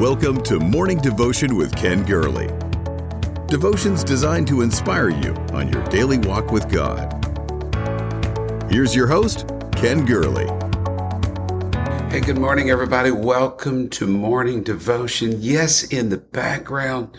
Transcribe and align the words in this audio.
Welcome 0.00 0.42
to 0.44 0.58
Morning 0.58 0.96
Devotion 0.96 1.56
with 1.56 1.76
Ken 1.76 2.06
Gurley. 2.06 2.46
Devotions 3.48 4.02
designed 4.02 4.48
to 4.48 4.62
inspire 4.62 5.10
you 5.10 5.34
on 5.52 5.70
your 5.70 5.84
daily 5.88 6.16
walk 6.16 6.50
with 6.50 6.70
God. 6.70 7.12
Here's 8.70 8.96
your 8.96 9.06
host, 9.06 9.46
Ken 9.76 10.06
Gurley. 10.06 10.46
Hey, 12.08 12.22
good 12.22 12.38
morning, 12.38 12.70
everybody. 12.70 13.10
Welcome 13.10 13.90
to 13.90 14.06
Morning 14.06 14.62
Devotion. 14.62 15.34
Yes, 15.36 15.82
in 15.82 16.08
the 16.08 16.16
background, 16.16 17.14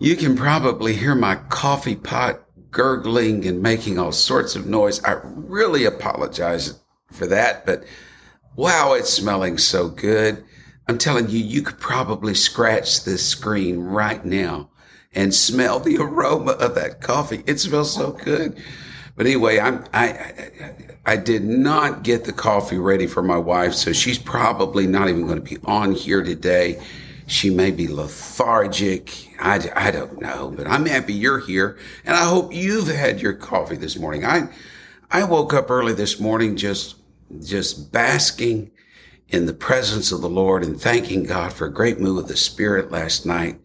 you 0.00 0.16
can 0.16 0.36
probably 0.36 0.96
hear 0.96 1.14
my 1.14 1.36
coffee 1.48 1.94
pot 1.94 2.40
gurgling 2.72 3.46
and 3.46 3.62
making 3.62 4.00
all 4.00 4.10
sorts 4.10 4.56
of 4.56 4.66
noise. 4.66 5.00
I 5.04 5.20
really 5.22 5.84
apologize 5.84 6.80
for 7.12 7.28
that, 7.28 7.64
but 7.64 7.84
wow, 8.56 8.94
it's 8.94 9.10
smelling 9.10 9.58
so 9.58 9.88
good. 9.88 10.44
I'm 10.86 10.98
telling 10.98 11.28
you, 11.28 11.38
you 11.38 11.62
could 11.62 11.78
probably 11.78 12.34
scratch 12.34 13.04
this 13.04 13.26
screen 13.26 13.78
right 13.80 14.24
now 14.24 14.68
and 15.14 15.34
smell 15.34 15.80
the 15.80 15.96
aroma 15.96 16.52
of 16.52 16.74
that 16.74 17.00
coffee. 17.00 17.42
It 17.46 17.60
smells 17.60 17.94
so 17.94 18.12
good. 18.12 18.60
But 19.16 19.26
anyway, 19.26 19.60
I'm, 19.60 19.84
I, 19.94 20.08
I, 20.08 20.74
I 21.06 21.16
did 21.16 21.44
not 21.44 22.02
get 22.02 22.24
the 22.24 22.32
coffee 22.32 22.78
ready 22.78 23.06
for 23.06 23.22
my 23.22 23.38
wife, 23.38 23.74
so 23.74 23.92
she's 23.92 24.18
probably 24.18 24.86
not 24.86 25.08
even 25.08 25.26
going 25.26 25.42
to 25.42 25.56
be 25.56 25.58
on 25.64 25.92
here 25.92 26.22
today. 26.22 26.82
She 27.26 27.48
may 27.48 27.70
be 27.70 27.88
lethargic. 27.88 29.30
I, 29.40 29.70
I 29.74 29.90
don't 29.90 30.20
know, 30.20 30.52
but 30.54 30.66
I'm 30.66 30.84
happy 30.84 31.14
you're 31.14 31.38
here 31.38 31.78
and 32.04 32.14
I 32.14 32.24
hope 32.24 32.52
you've 32.52 32.88
had 32.88 33.20
your 33.20 33.32
coffee 33.32 33.76
this 33.76 33.98
morning. 33.98 34.26
I, 34.26 34.48
I 35.10 35.24
woke 35.24 35.54
up 35.54 35.70
early 35.70 35.94
this 35.94 36.20
morning 36.20 36.56
just, 36.56 36.96
just 37.42 37.92
basking 37.92 38.70
in 39.28 39.46
the 39.46 39.54
presence 39.54 40.12
of 40.12 40.20
the 40.20 40.28
Lord 40.28 40.62
and 40.62 40.80
thanking 40.80 41.24
God 41.24 41.52
for 41.52 41.66
a 41.66 41.72
great 41.72 41.98
move 41.98 42.18
of 42.18 42.28
the 42.28 42.36
Spirit 42.36 42.90
last 42.90 43.26
night, 43.26 43.60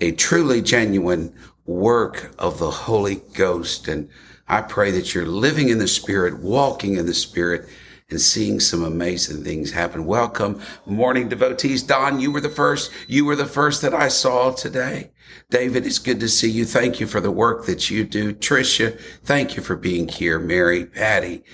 a 0.00 0.12
truly 0.12 0.62
genuine 0.62 1.34
work 1.66 2.32
of 2.38 2.58
the 2.58 2.70
Holy 2.70 3.16
Ghost. 3.34 3.88
And 3.88 4.08
I 4.46 4.62
pray 4.62 4.90
that 4.92 5.14
you're 5.14 5.26
living 5.26 5.68
in 5.68 5.78
the 5.78 5.88
Spirit, 5.88 6.40
walking 6.40 6.96
in 6.96 7.06
the 7.06 7.14
Spirit, 7.14 7.68
and 8.10 8.20
seeing 8.20 8.58
some 8.58 8.82
amazing 8.82 9.44
things 9.44 9.70
happen. 9.70 10.06
Welcome, 10.06 10.62
morning 10.86 11.28
devotees. 11.28 11.82
Don, 11.82 12.20
you 12.20 12.32
were 12.32 12.40
the 12.40 12.48
first. 12.48 12.90
You 13.06 13.26
were 13.26 13.36
the 13.36 13.44
first 13.44 13.82
that 13.82 13.92
I 13.92 14.08
saw 14.08 14.52
today. 14.52 15.10
David, 15.50 15.84
it's 15.84 15.98
good 15.98 16.20
to 16.20 16.28
see 16.28 16.50
you. 16.50 16.64
Thank 16.64 17.00
you 17.00 17.06
for 17.06 17.20
the 17.20 17.30
work 17.30 17.66
that 17.66 17.90
you 17.90 18.04
do. 18.04 18.32
Tricia, 18.32 18.98
thank 19.24 19.56
you 19.56 19.62
for 19.62 19.76
being 19.76 20.08
here. 20.08 20.38
Mary, 20.38 20.86
Patty, 20.86 21.44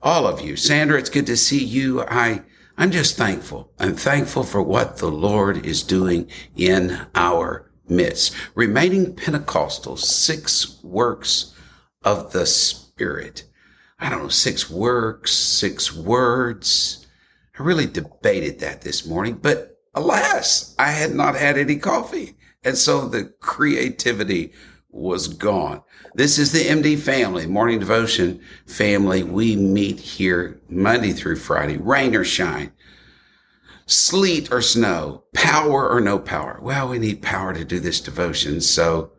all 0.00 0.26
of 0.26 0.40
you. 0.40 0.56
Sandra, 0.56 0.98
it's 0.98 1.10
good 1.10 1.26
to 1.26 1.36
see 1.36 1.62
you. 1.62 2.02
I, 2.02 2.42
I'm 2.80 2.92
just 2.92 3.18
thankful. 3.18 3.70
I'm 3.78 3.94
thankful 3.94 4.42
for 4.42 4.62
what 4.62 4.96
the 4.96 5.10
Lord 5.10 5.66
is 5.66 5.82
doing 5.82 6.30
in 6.56 6.98
our 7.14 7.70
midst. 7.86 8.34
Remaining 8.54 9.14
Pentecostal, 9.14 9.98
six 9.98 10.82
works 10.82 11.54
of 12.04 12.32
the 12.32 12.46
Spirit. 12.46 13.44
I 13.98 14.08
don't 14.08 14.22
know, 14.22 14.28
six 14.28 14.70
works, 14.70 15.30
six 15.30 15.94
words. 15.94 17.06
I 17.58 17.62
really 17.64 17.84
debated 17.84 18.60
that 18.60 18.80
this 18.80 19.04
morning, 19.06 19.34
but 19.34 19.78
alas, 19.94 20.74
I 20.78 20.92
had 20.92 21.14
not 21.14 21.36
had 21.36 21.58
any 21.58 21.76
coffee. 21.76 22.34
And 22.64 22.78
so 22.78 23.06
the 23.06 23.24
creativity 23.40 24.54
was 24.92 25.28
gone. 25.28 25.82
This 26.14 26.38
is 26.38 26.52
the 26.52 26.64
MD 26.64 26.98
family, 26.98 27.46
morning 27.46 27.78
devotion 27.78 28.40
family. 28.66 29.22
We 29.22 29.56
meet 29.56 30.00
here 30.00 30.60
Monday 30.68 31.12
through 31.12 31.36
Friday, 31.36 31.76
rain 31.76 32.14
or 32.14 32.24
shine, 32.24 32.72
sleet 33.86 34.52
or 34.52 34.62
snow, 34.62 35.24
power 35.34 35.88
or 35.88 36.00
no 36.00 36.18
power. 36.18 36.58
Well, 36.62 36.88
we 36.88 36.98
need 36.98 37.22
power 37.22 37.54
to 37.54 37.64
do 37.64 37.80
this 37.80 38.00
devotion. 38.00 38.60
So 38.60 39.12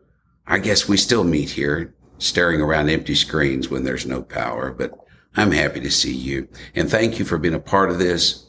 I 0.46 0.58
guess 0.58 0.88
we 0.88 0.96
still 0.96 1.24
meet 1.24 1.50
here 1.50 1.94
staring 2.18 2.60
around 2.60 2.88
empty 2.88 3.14
screens 3.14 3.68
when 3.68 3.84
there's 3.84 4.06
no 4.06 4.22
power, 4.22 4.72
but 4.72 4.92
I'm 5.36 5.50
happy 5.50 5.80
to 5.80 5.90
see 5.90 6.14
you 6.14 6.48
and 6.74 6.90
thank 6.90 7.18
you 7.18 7.24
for 7.24 7.38
being 7.38 7.54
a 7.54 7.60
part 7.60 7.90
of 7.90 7.98
this, 7.98 8.46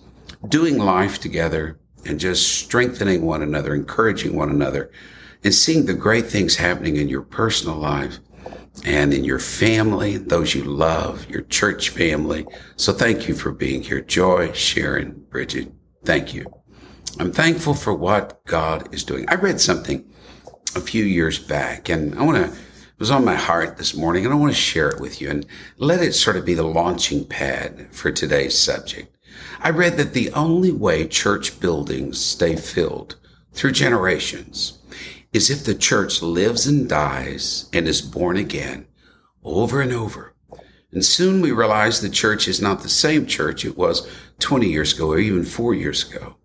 doing 0.49 0.77
life 0.77 1.19
together 1.19 1.79
and 2.05 2.19
just 2.19 2.59
strengthening 2.59 3.21
one 3.21 3.41
another, 3.41 3.73
encouraging 3.73 4.35
one 4.35 4.49
another 4.49 4.91
and 5.43 5.53
seeing 5.53 5.85
the 5.85 5.93
great 5.93 6.25
things 6.25 6.55
happening 6.55 6.95
in 6.95 7.09
your 7.09 7.21
personal 7.21 7.75
life 7.75 8.19
and 8.85 9.13
in 9.13 9.23
your 9.23 9.39
family, 9.39 10.17
those 10.17 10.55
you 10.55 10.63
love, 10.63 11.29
your 11.29 11.41
church 11.43 11.89
family. 11.89 12.45
So 12.75 12.91
thank 12.91 13.27
you 13.27 13.35
for 13.35 13.51
being 13.51 13.83
here. 13.83 14.01
Joy, 14.01 14.51
Sharon, 14.53 15.25
Bridget, 15.29 15.71
thank 16.03 16.33
you. 16.33 16.45
I'm 17.19 17.31
thankful 17.31 17.75
for 17.75 17.93
what 17.93 18.43
God 18.45 18.93
is 18.93 19.03
doing. 19.03 19.25
I 19.29 19.35
read 19.35 19.61
something 19.61 20.09
a 20.75 20.81
few 20.81 21.03
years 21.03 21.37
back 21.37 21.89
and 21.89 22.17
I 22.17 22.23
want 22.23 22.37
to, 22.37 22.51
it 22.51 22.99
was 22.99 23.11
on 23.11 23.23
my 23.23 23.35
heart 23.35 23.77
this 23.77 23.95
morning 23.95 24.25
and 24.25 24.33
I 24.33 24.37
want 24.37 24.51
to 24.51 24.57
share 24.57 24.89
it 24.89 24.99
with 24.99 25.21
you 25.21 25.29
and 25.29 25.45
let 25.77 26.01
it 26.01 26.13
sort 26.13 26.37
of 26.37 26.45
be 26.45 26.55
the 26.55 26.63
launching 26.63 27.25
pad 27.25 27.87
for 27.91 28.11
today's 28.11 28.57
subject. 28.57 29.15
I 29.59 29.69
read 29.69 29.97
that 29.97 30.13
the 30.13 30.31
only 30.31 30.71
way 30.71 31.07
church 31.07 31.59
buildings 31.59 32.19
stay 32.19 32.55
filled 32.55 33.17
through 33.53 33.71
generations 33.73 34.79
is 35.33 35.49
if 35.49 35.65
the 35.65 35.75
church 35.75 36.21
lives 36.21 36.67
and 36.67 36.87
dies 36.87 37.67
and 37.73 37.87
is 37.87 38.01
born 38.01 38.37
again 38.37 38.87
over 39.43 39.81
and 39.81 39.91
over. 39.91 40.33
And 40.91 41.03
soon 41.03 41.41
we 41.41 41.51
realize 41.51 41.99
the 41.99 42.09
church 42.09 42.47
is 42.47 42.61
not 42.61 42.81
the 42.81 42.89
same 42.89 43.25
church 43.25 43.65
it 43.65 43.75
was 43.75 44.07
20 44.39 44.69
years 44.69 44.93
ago 44.93 45.09
or 45.09 45.17
even 45.17 45.43
four 45.43 45.73
years 45.73 46.09
ago. 46.09 46.35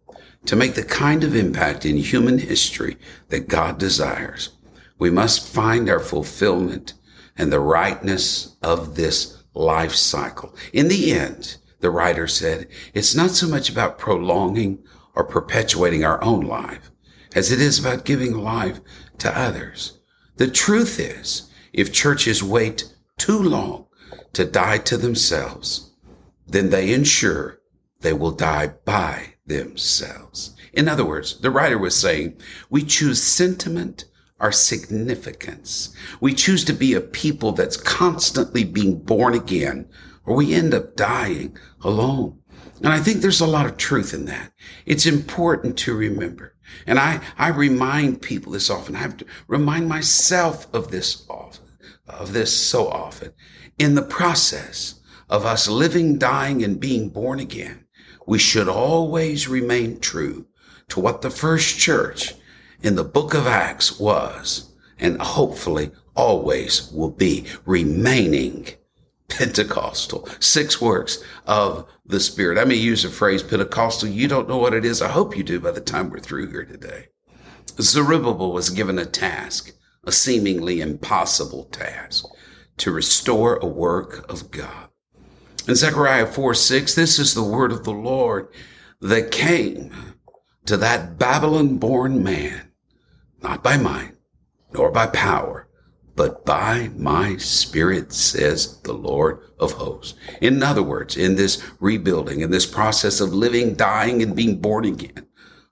To 0.46 0.56
make 0.56 0.74
the 0.74 0.84
kind 0.84 1.22
of 1.22 1.36
impact 1.36 1.84
in 1.84 1.98
human 1.98 2.38
history 2.38 2.96
that 3.28 3.48
God 3.48 3.78
desires, 3.78 4.50
we 4.98 5.10
must 5.10 5.46
find 5.46 5.90
our 5.90 6.00
fulfillment 6.00 6.94
and 7.36 7.52
the 7.52 7.60
rightness 7.60 8.56
of 8.62 8.96
this 8.96 9.42
life 9.52 9.94
cycle. 9.94 10.56
In 10.72 10.88
the 10.88 11.12
end, 11.12 11.58
the 11.80 11.90
writer 11.90 12.26
said, 12.26 12.68
it's 12.94 13.14
not 13.14 13.30
so 13.30 13.46
much 13.46 13.68
about 13.68 13.98
prolonging 13.98 14.82
or 15.14 15.24
perpetuating 15.24 16.04
our 16.04 16.22
own 16.24 16.40
life 16.40 16.90
as 17.34 17.52
it 17.52 17.60
is 17.60 17.78
about 17.78 18.04
giving 18.04 18.36
life 18.36 18.80
to 19.18 19.38
others. 19.38 19.98
The 20.36 20.50
truth 20.50 20.98
is, 20.98 21.50
if 21.72 21.92
churches 21.92 22.42
wait 22.42 22.92
too 23.16 23.38
long 23.38 23.86
to 24.32 24.44
die 24.44 24.78
to 24.78 24.96
themselves, 24.96 25.92
then 26.46 26.70
they 26.70 26.92
ensure 26.92 27.60
they 28.00 28.12
will 28.12 28.30
die 28.30 28.68
by 28.84 29.34
themselves. 29.46 30.54
In 30.72 30.88
other 30.88 31.04
words, 31.04 31.40
the 31.40 31.50
writer 31.50 31.78
was 31.78 31.96
saying, 31.96 32.40
we 32.70 32.84
choose 32.84 33.22
sentiment 33.22 34.04
our 34.40 34.52
significance. 34.52 35.92
We 36.20 36.32
choose 36.32 36.64
to 36.64 36.72
be 36.72 36.94
a 36.94 37.00
people 37.00 37.52
that's 37.52 37.76
constantly 37.76 38.64
being 38.64 39.00
born 39.00 39.34
again, 39.34 39.88
or 40.24 40.36
we 40.36 40.54
end 40.54 40.74
up 40.74 40.94
dying 40.94 41.56
alone. 41.82 42.38
And 42.78 42.92
I 42.92 43.00
think 43.00 43.20
there's 43.20 43.40
a 43.40 43.46
lot 43.46 43.66
of 43.66 43.76
truth 43.76 44.14
in 44.14 44.26
that. 44.26 44.52
It's 44.86 45.06
important 45.06 45.76
to 45.78 45.96
remember. 45.96 46.54
And 46.86 46.98
I, 46.98 47.20
I 47.36 47.48
remind 47.48 48.22
people 48.22 48.52
this 48.52 48.70
often. 48.70 48.96
I 48.96 49.00
have 49.00 49.16
to 49.18 49.26
remind 49.46 49.88
myself 49.88 50.72
of 50.74 50.90
this 50.90 51.24
often, 51.28 51.66
of 52.06 52.32
this 52.32 52.54
so 52.56 52.88
often. 52.88 53.32
In 53.78 53.94
the 53.94 54.02
process 54.02 55.00
of 55.28 55.44
us 55.44 55.68
living, 55.68 56.18
dying, 56.18 56.64
and 56.64 56.80
being 56.80 57.10
born 57.10 57.40
again, 57.40 57.84
we 58.26 58.38
should 58.38 58.68
always 58.68 59.48
remain 59.48 60.00
true 60.00 60.46
to 60.88 61.00
what 61.00 61.22
the 61.22 61.30
first 61.30 61.78
church 61.78 62.34
in 62.82 62.94
the 62.94 63.04
book 63.04 63.34
of 63.34 63.46
Acts 63.46 63.98
was, 63.98 64.72
and 64.98 65.20
hopefully 65.20 65.90
always 66.14 66.90
will 66.92 67.10
be 67.10 67.44
remaining 67.64 68.66
Pentecostal, 69.28 70.28
six 70.40 70.80
works 70.80 71.22
of 71.46 71.86
the 72.04 72.18
Spirit. 72.20 72.58
I 72.58 72.64
may 72.64 72.74
use 72.74 73.02
the 73.02 73.10
phrase 73.10 73.42
Pentecostal. 73.42 74.08
You 74.08 74.26
don't 74.26 74.48
know 74.48 74.58
what 74.58 74.74
it 74.74 74.84
is. 74.84 75.02
I 75.02 75.08
hope 75.08 75.36
you 75.36 75.42
do 75.42 75.60
by 75.60 75.70
the 75.70 75.80
time 75.80 76.10
we're 76.10 76.18
through 76.18 76.50
here 76.50 76.64
today. 76.64 77.08
Zerubbabel 77.80 78.52
was 78.52 78.70
given 78.70 78.98
a 78.98 79.04
task, 79.04 79.72
a 80.04 80.10
seemingly 80.10 80.80
impossible 80.80 81.64
task, 81.64 82.24
to 82.78 82.90
restore 82.90 83.56
a 83.56 83.66
work 83.66 84.28
of 84.30 84.50
God. 84.50 84.88
In 85.68 85.74
Zechariah 85.74 86.26
4 86.26 86.54
6, 86.54 86.94
this 86.94 87.18
is 87.18 87.34
the 87.34 87.42
word 87.44 87.70
of 87.70 87.84
the 87.84 87.92
Lord 87.92 88.48
that 89.00 89.30
came 89.30 89.92
to 90.64 90.76
that 90.78 91.18
Babylon 91.18 91.76
born 91.76 92.22
man, 92.22 92.72
not 93.42 93.62
by 93.62 93.76
might, 93.76 94.12
nor 94.72 94.90
by 94.90 95.06
power, 95.06 95.67
but 96.18 96.44
by 96.44 96.90
my 96.96 97.36
spirit, 97.36 98.12
says 98.12 98.80
the 98.82 98.92
Lord 98.92 99.38
of 99.60 99.70
hosts. 99.70 100.18
In 100.40 100.64
other 100.64 100.82
words, 100.82 101.16
in 101.16 101.36
this 101.36 101.62
rebuilding, 101.78 102.40
in 102.40 102.50
this 102.50 102.66
process 102.66 103.20
of 103.20 103.32
living, 103.32 103.76
dying, 103.76 104.20
and 104.20 104.34
being 104.34 104.60
born 104.60 104.84
again, 104.84 105.28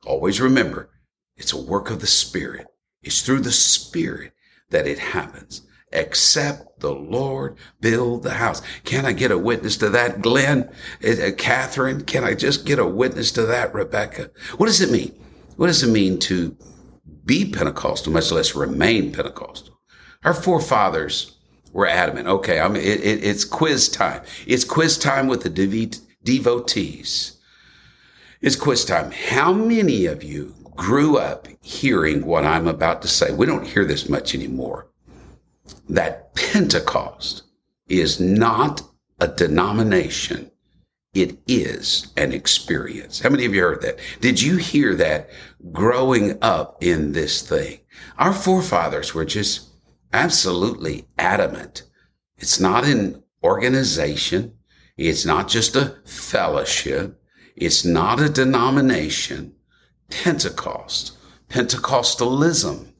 always 0.07 0.41
remember 0.41 0.89
it's 1.37 1.53
a 1.53 1.61
work 1.61 1.91
of 1.91 2.01
the 2.01 2.07
spirit. 2.07 2.69
It's 3.03 3.23
through 3.23 3.41
the 3.41 3.51
spirit 3.51 4.35
that 4.71 4.87
it 4.87 5.01
happens. 5.01 5.63
Except 5.91 6.79
the 6.79 6.95
Lord 6.95 7.57
build 7.81 8.23
the 8.23 8.35
house. 8.35 8.63
Can 8.85 9.05
I 9.05 9.13
get 9.13 9.33
a 9.33 9.39
witness 9.39 9.77
to 9.79 9.91
that, 9.91 10.23
Glenn? 10.23 10.71
Uh, 11.05 11.33
Catherine, 11.37 12.05
can 12.05 12.23
I 12.23 12.35
just 12.35 12.67
get 12.67 12.79
a 12.79 12.87
witness 12.87 13.33
to 13.33 13.47
that, 13.47 13.75
Rebecca? 13.75 14.31
What 14.59 14.67
does 14.67 14.81
it 14.81 14.93
mean? 14.93 15.13
What 15.57 15.67
does 15.67 15.83
it 15.83 15.91
mean 15.91 16.21
to 16.21 16.57
be 17.25 17.51
Pentecostal, 17.51 18.13
much 18.13 18.31
less 18.31 18.55
remain 18.55 19.13
Pentecostal? 19.13 19.76
Our 20.27 20.35
forefathers 20.35 21.37
were 21.73 21.87
adamant. 21.87 22.27
Okay, 22.27 22.59
I 22.59 22.67
mean, 22.67 22.83
it, 22.83 23.01
it, 23.01 23.25
it's 23.25 23.45
quiz 23.45 23.89
time. 23.89 24.23
It's 24.45 24.65
quiz 24.65 24.99
time 24.99 25.29
with 25.29 25.45
the 25.45 25.49
dev- 25.49 26.01
devotees. 26.25 27.39
It's 28.41 28.57
quiz 28.57 28.85
time. 28.85 29.13
How 29.13 29.53
many 29.53 30.07
of 30.07 30.25
you 30.25 30.53
grew 30.75 31.17
up 31.17 31.47
hearing 31.63 32.27
what 32.27 32.45
I'm 32.45 32.67
about 32.67 33.03
to 33.03 33.09
say? 33.09 33.33
We 33.33 33.47
don't 33.47 33.69
hear 33.69 33.85
this 33.85 34.09
much 34.09 34.35
anymore. 34.35 34.89
That 35.89 36.35
Pentecost 36.35 37.45
is 37.89 38.19
not 38.19 38.83
a 39.21 39.29
denomination. 39.29 40.51
It 41.15 41.39
is 41.47 42.13
an 42.17 42.33
experience. 42.33 43.21
How 43.21 43.31
many 43.31 43.45
of 43.45 43.55
you 43.55 43.63
heard 43.63 43.83
that? 43.83 44.01
Did 44.21 44.43
you 44.43 44.57
hear 44.57 44.97
that 44.97 45.31
growing 45.71 46.37
up 46.43 46.83
in 46.83 47.13
this 47.13 47.43
thing? 47.43 47.79
Our 48.19 48.33
forefathers 48.33 49.15
were 49.15 49.25
just 49.25 49.66
absolutely 50.17 51.07
adamant. 51.19 51.83
It's 52.39 52.59
not 52.59 52.85
an 52.85 53.23
organization. 53.43 54.55
It's 54.97 55.25
not 55.25 55.49
just 55.49 55.77
a 55.77 55.97
fellowship. 56.05 57.21
It's 57.55 57.85
not 57.85 58.21
a 58.21 58.29
denomination. 58.29 59.55
Pentecost, 60.11 61.17
Pentecostalism 61.49 62.93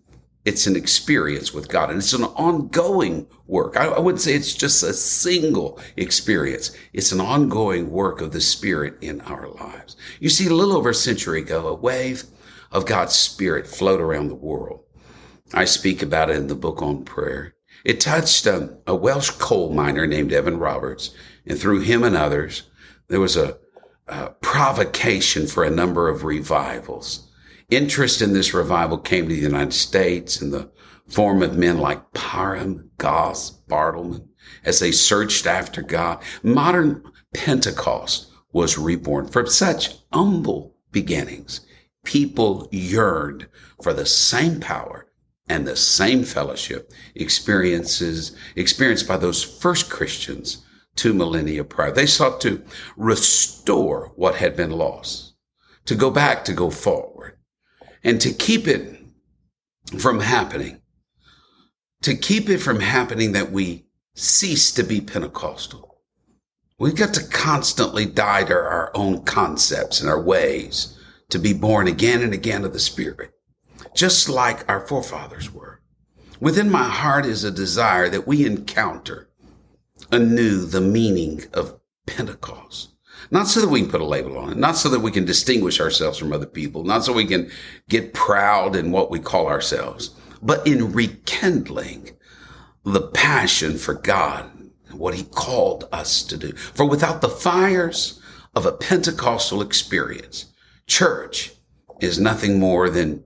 it's 0.47 0.69
an 0.69 0.77
experience 0.77 1.53
with 1.53 1.69
God 1.69 1.91
and 1.91 1.99
it's 1.99 2.13
an 2.13 2.23
ongoing 2.23 3.27
work. 3.49 3.77
I, 3.77 3.87
I, 3.87 3.99
wouldn't 3.99 4.23
say 4.23 4.33
it's 4.33 4.55
just 4.55 4.81
a 4.85 4.95
single 4.95 5.81
experience. 5.97 6.71
It's 6.93 7.11
an 7.11 7.21
ongoing 7.21 7.91
work 7.91 8.21
of 8.21 8.31
the 8.31 8.41
Spirit 8.41 8.95
in 9.01 9.21
our 9.23 9.49
lives. 9.49 9.97
You 10.21 10.29
see, 10.29 10.47
a 10.47 10.55
little 10.55 10.77
over 10.77 10.91
a 10.91 10.95
century 10.95 11.41
ago, 11.41 11.67
a 11.67 11.75
wave 11.75 12.23
of 12.71 12.87
God's 12.87 13.17
Spirit 13.17 13.67
flowed 13.67 14.01
around 14.01 14.29
the 14.29 14.37
world. 14.37 14.85
I 15.55 15.65
speak 15.65 16.03
about 16.03 16.31
it 16.31 16.37
in 16.37 16.49
the 16.49 16.55
book 16.55 16.83
on 16.83 17.05
prayer. 17.05 17.55
It 17.85 18.01
touched 18.01 18.47
um, 18.47 18.79
a 18.87 18.95
Welsh 18.95 19.31
coal 19.31 19.73
miner 19.73 20.07
named 20.07 20.33
Evan 20.33 20.59
Roberts, 20.59 21.15
and 21.47 21.59
through 21.59 21.81
him 21.81 22.03
and 22.03 22.17
others, 22.17 22.65
there 23.09 23.21
was 23.21 23.37
a, 23.37 23.59
a 24.09 24.31
provocation 24.31 25.47
for 25.47 25.63
a 25.63 25.71
number 25.71 26.09
of 26.09 26.25
revivals 26.25 27.27
interest 27.71 28.23
in 28.23 28.33
this 28.33 28.55
revival 28.55 28.99
came 28.99 29.29
to 29.29 29.35
the 29.35 29.41
United 29.41 29.73
States 29.73 30.41
in 30.41 30.51
the 30.51 30.71
form 31.09 31.43
of 31.43 31.57
men 31.57 31.79
like 31.79 32.13
Parham, 32.13 32.91
Goss, 32.99 33.51
Bartleman, 33.69 34.27
as 34.65 34.81
they 34.81 34.93
searched 34.93 35.47
after 35.47 35.83
God. 35.83 36.23
Modern 36.43 37.03
Pentecost 37.35 38.31
was 38.53 38.79
reborn 38.79 39.29
from 39.29 39.47
such 39.47 39.95
humble 40.13 40.77
beginnings. 40.93 41.61
People 42.05 42.69
yearned 42.71 43.47
for 43.83 43.93
the 43.93 44.07
same 44.07 44.61
power 44.61 45.06
and 45.49 45.67
the 45.67 45.77
same 45.77 46.25
fellowship 46.25 46.93
experiences 47.15 48.37
experienced 48.57 49.07
by 49.07 49.17
those 49.17 49.43
first 49.43 49.91
Christians 49.91 50.65
two 50.97 51.13
millennia 51.13 51.63
prior. 51.63 51.93
They 51.93 52.07
sought 52.07 52.41
to 52.41 52.63
restore 52.97 54.13
what 54.17 54.37
had 54.37 54.57
been 54.57 54.71
lost, 54.71 55.35
to 55.85 55.95
go 55.95 56.11
back, 56.11 56.45
to 56.47 56.53
go 56.53 56.71
forward 56.71 57.39
and 58.03 58.21
to 58.21 58.33
keep 58.33 58.67
it 58.67 58.99
from 59.99 60.21
happening, 60.21 60.81
to 62.03 62.17
keep 62.17 62.49
it 62.49 62.59
from 62.59 62.81
happening 62.81 63.33
that 63.33 63.53
we 63.53 63.87
cease 64.15 64.73
to 64.73 64.83
be 64.83 65.01
Pentecostal. 65.01 66.01
We've 66.79 66.97
got 66.97 67.15
to 67.15 67.29
constantly 67.29 68.07
die 68.07 68.45
to 68.45 68.55
our 68.55 68.91
own 68.95 69.23
concepts 69.25 70.01
and 70.01 70.11
our 70.11 70.21
ways 70.21 70.99
to 71.31 71.39
be 71.39 71.53
born 71.53 71.89
again 71.89 72.23
and 72.23 72.35
again 72.35 72.65
of 72.65 72.73
the 72.73 72.79
Spirit, 72.79 73.33
just 73.95 74.29
like 74.29 74.69
our 74.69 74.87
forefathers 74.87 75.53
were. 75.53 75.81
Within 76.41 76.71
my 76.71 76.85
heart 76.85 77.25
is 77.25 77.45
a 77.45 77.51
desire 77.51 78.09
that 78.11 78.27
we 78.27 78.45
encounter 78.45 79.29
anew 80.13 80.67
the 80.67 80.81
meaning 80.81 81.45
of 81.55 81.81
Pentecost. 82.07 82.91
Not 83.31 83.49
so 83.49 83.61
that 83.61 83.69
we 83.69 83.81
can 83.81 83.91
put 83.91 84.01
a 84.01 84.07
label 84.07 84.39
on 84.39 84.53
it, 84.53 84.59
not 84.59 84.77
so 84.77 84.89
that 84.91 85.01
we 85.01 85.11
can 85.11 85.25
distinguish 85.25 85.81
ourselves 85.81 86.19
from 86.19 86.33
other 86.33 86.47
people, 86.47 86.85
not 86.85 87.05
so 87.05 87.13
we 87.13 87.25
can 87.25 87.51
get 87.89 88.15
proud 88.15 88.77
in 88.77 88.93
what 88.93 89.11
we 89.11 89.19
call 89.19 89.49
ourselves, 89.49 90.11
but 90.43 90.65
in 90.67 90.93
rekindling 90.93 92.11
the 92.85 93.03
passion 93.03 93.77
for 93.77 93.95
God, 93.95 94.51
what 94.93 95.15
he 95.15 95.25
called 95.25 95.89
us 95.91 96.23
to 96.25 96.37
do. 96.37 96.53
For 96.53 96.87
without 96.87 97.21
the 97.21 97.29
fires 97.29 98.21
of 98.55 98.65
a 98.65 98.73
Pentecostal 98.73 99.61
experience, 99.61 100.53
church 100.87 101.53
is 102.01 102.21
nothing 102.21 102.61
more 102.61 102.91
than 102.91 103.25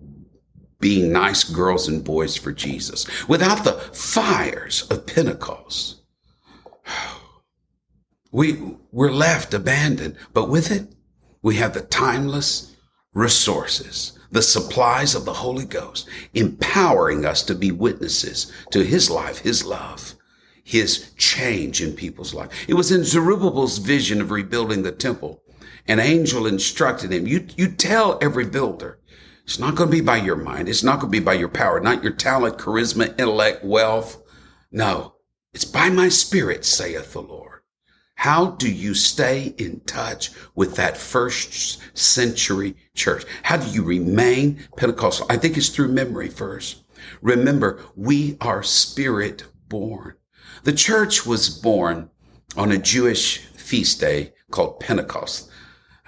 being 0.81 1.12
nice 1.12 1.44
girls 1.44 1.87
and 1.87 2.03
boys 2.03 2.37
for 2.37 2.53
Jesus. 2.53 3.06
Without 3.29 3.65
the 3.65 3.75
fires 3.93 4.88
of 4.91 5.06
Pentecost, 5.06 6.03
we, 8.32 8.77
we're 8.91 9.12
left 9.12 9.55
abandoned, 9.55 10.17
but 10.32 10.49
with 10.49 10.71
it, 10.71 10.88
we 11.43 11.56
have 11.56 11.75
the 11.75 11.82
timeless 11.82 12.77
resources, 13.12 14.19
the 14.31 14.43
supplies 14.43 15.15
of 15.15 15.25
the 15.25 15.32
Holy 15.32 15.65
Ghost, 15.65 16.09
empowering 16.35 17.25
us 17.25 17.43
to 17.44 17.55
be 17.55 17.73
witnesses 17.73 18.53
to 18.71 18.85
his 18.85 19.11
life, 19.11 19.38
his 19.38 19.65
love, 19.65 20.15
his 20.62 21.12
change 21.17 21.82
in 21.82 21.93
people's 21.93 22.32
life. 22.32 22.50
It 22.69 22.75
was 22.75 22.93
in 22.93 23.05
Zerubbabel's 23.05 23.79
vision 23.79 24.21
of 24.21 24.31
rebuilding 24.31 24.82
the 24.82 24.93
temple. 24.93 25.43
An 25.88 25.99
angel 25.99 26.47
instructed 26.47 27.12
him, 27.12 27.27
you, 27.27 27.47
you 27.56 27.69
tell 27.73 28.19
every 28.23 28.44
builder, 28.44 29.00
it's 29.50 29.58
not 29.58 29.75
going 29.75 29.91
to 29.91 29.97
be 29.97 30.00
by 30.00 30.19
your 30.19 30.37
mind. 30.37 30.69
It's 30.69 30.85
not 30.85 31.00
going 31.00 31.11
to 31.11 31.19
be 31.19 31.25
by 31.25 31.32
your 31.32 31.49
power, 31.49 31.81
not 31.81 32.05
your 32.05 32.12
talent, 32.12 32.56
charisma, 32.56 33.08
intellect, 33.19 33.64
wealth. 33.64 34.23
No, 34.70 35.17
it's 35.52 35.64
by 35.64 35.91
my 35.91 36.08
spirit, 36.08 36.64
saith 36.64 37.14
the 37.14 37.20
Lord. 37.20 37.62
How 38.14 38.52
do 38.52 38.70
you 38.70 38.94
stay 38.94 39.52
in 39.58 39.81
touch 39.81 40.31
with 40.55 40.76
that 40.76 40.97
first 40.97 41.81
century 41.99 42.76
church? 42.94 43.25
How 43.43 43.56
do 43.56 43.69
you 43.69 43.82
remain 43.82 44.61
Pentecostal? 44.76 45.26
I 45.29 45.37
think 45.37 45.56
it's 45.56 45.70
through 45.70 45.88
memory 45.88 46.29
first. 46.29 46.85
Remember, 47.20 47.81
we 47.96 48.37
are 48.41 48.62
spirit 48.62 49.46
born. 49.69 50.14
The 50.62 50.73
church 50.73 51.26
was 51.26 51.49
born 51.49 52.08
on 52.56 52.70
a 52.70 52.79
Jewish 52.79 53.38
feast 53.38 53.99
day 53.99 54.32
called 54.53 54.79
Pentecost. 54.79 55.50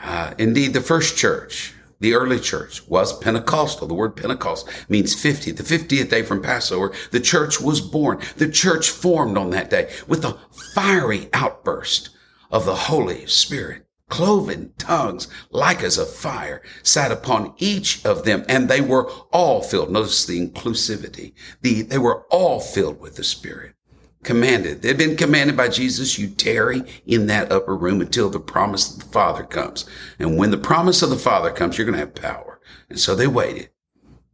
Uh, 0.00 0.32
indeed, 0.38 0.74
the 0.74 0.80
first 0.80 1.16
church 1.16 1.74
the 2.02 2.14
early 2.14 2.40
church 2.40 2.86
was 2.88 3.16
Pentecostal. 3.18 3.86
The 3.86 3.94
word 3.94 4.16
Pentecost 4.16 4.68
means 4.88 5.14
50. 5.14 5.52
The 5.52 5.62
50th 5.62 6.10
day 6.10 6.22
from 6.22 6.42
Passover, 6.42 6.92
the 7.12 7.20
church 7.20 7.60
was 7.60 7.80
born. 7.80 8.18
The 8.36 8.50
church 8.50 8.90
formed 8.90 9.38
on 9.38 9.50
that 9.50 9.70
day 9.70 9.88
with 10.08 10.24
a 10.24 10.36
fiery 10.74 11.28
outburst 11.32 12.10
of 12.50 12.66
the 12.66 12.74
Holy 12.74 13.24
Spirit. 13.26 13.86
Cloven 14.08 14.74
tongues 14.78 15.28
like 15.50 15.84
as 15.84 15.96
a 15.96 16.04
fire 16.04 16.60
sat 16.82 17.12
upon 17.12 17.54
each 17.58 18.04
of 18.04 18.24
them 18.24 18.44
and 18.48 18.68
they 18.68 18.80
were 18.80 19.08
all 19.32 19.62
filled. 19.62 19.92
Notice 19.92 20.26
the 20.26 20.44
inclusivity. 20.44 21.34
The, 21.62 21.82
they 21.82 21.98
were 21.98 22.26
all 22.30 22.58
filled 22.58 23.00
with 23.00 23.14
the 23.14 23.24
Spirit 23.24 23.76
commanded. 24.24 24.82
They'd 24.82 24.98
been 24.98 25.17
commanded 25.17 25.56
by 25.56 25.69
Jesus, 25.69 26.19
you 26.19 26.29
tarry 26.29 26.82
in 27.06 27.26
that 27.26 27.50
upper 27.50 27.76
room 27.76 28.00
until 28.00 28.31
the 28.31 28.41
promise 28.41 28.93
of 28.93 29.00
the 29.00 29.08
Father 29.12 29.44
comes. 29.44 29.88
And 30.19 30.36
when 30.36 30.50
the 30.50 30.58
promise 30.58 31.02
of 31.02 31.10
the 31.10 31.17
Father 31.17 31.50
comes, 31.50 31.76
you're 31.76 31.84
going 31.84 31.98
to 31.98 32.05
have 32.05 32.14
power. 32.14 32.60
And 32.88 32.98
so 32.98 33.14
they 33.14 33.26
waited 33.26 33.70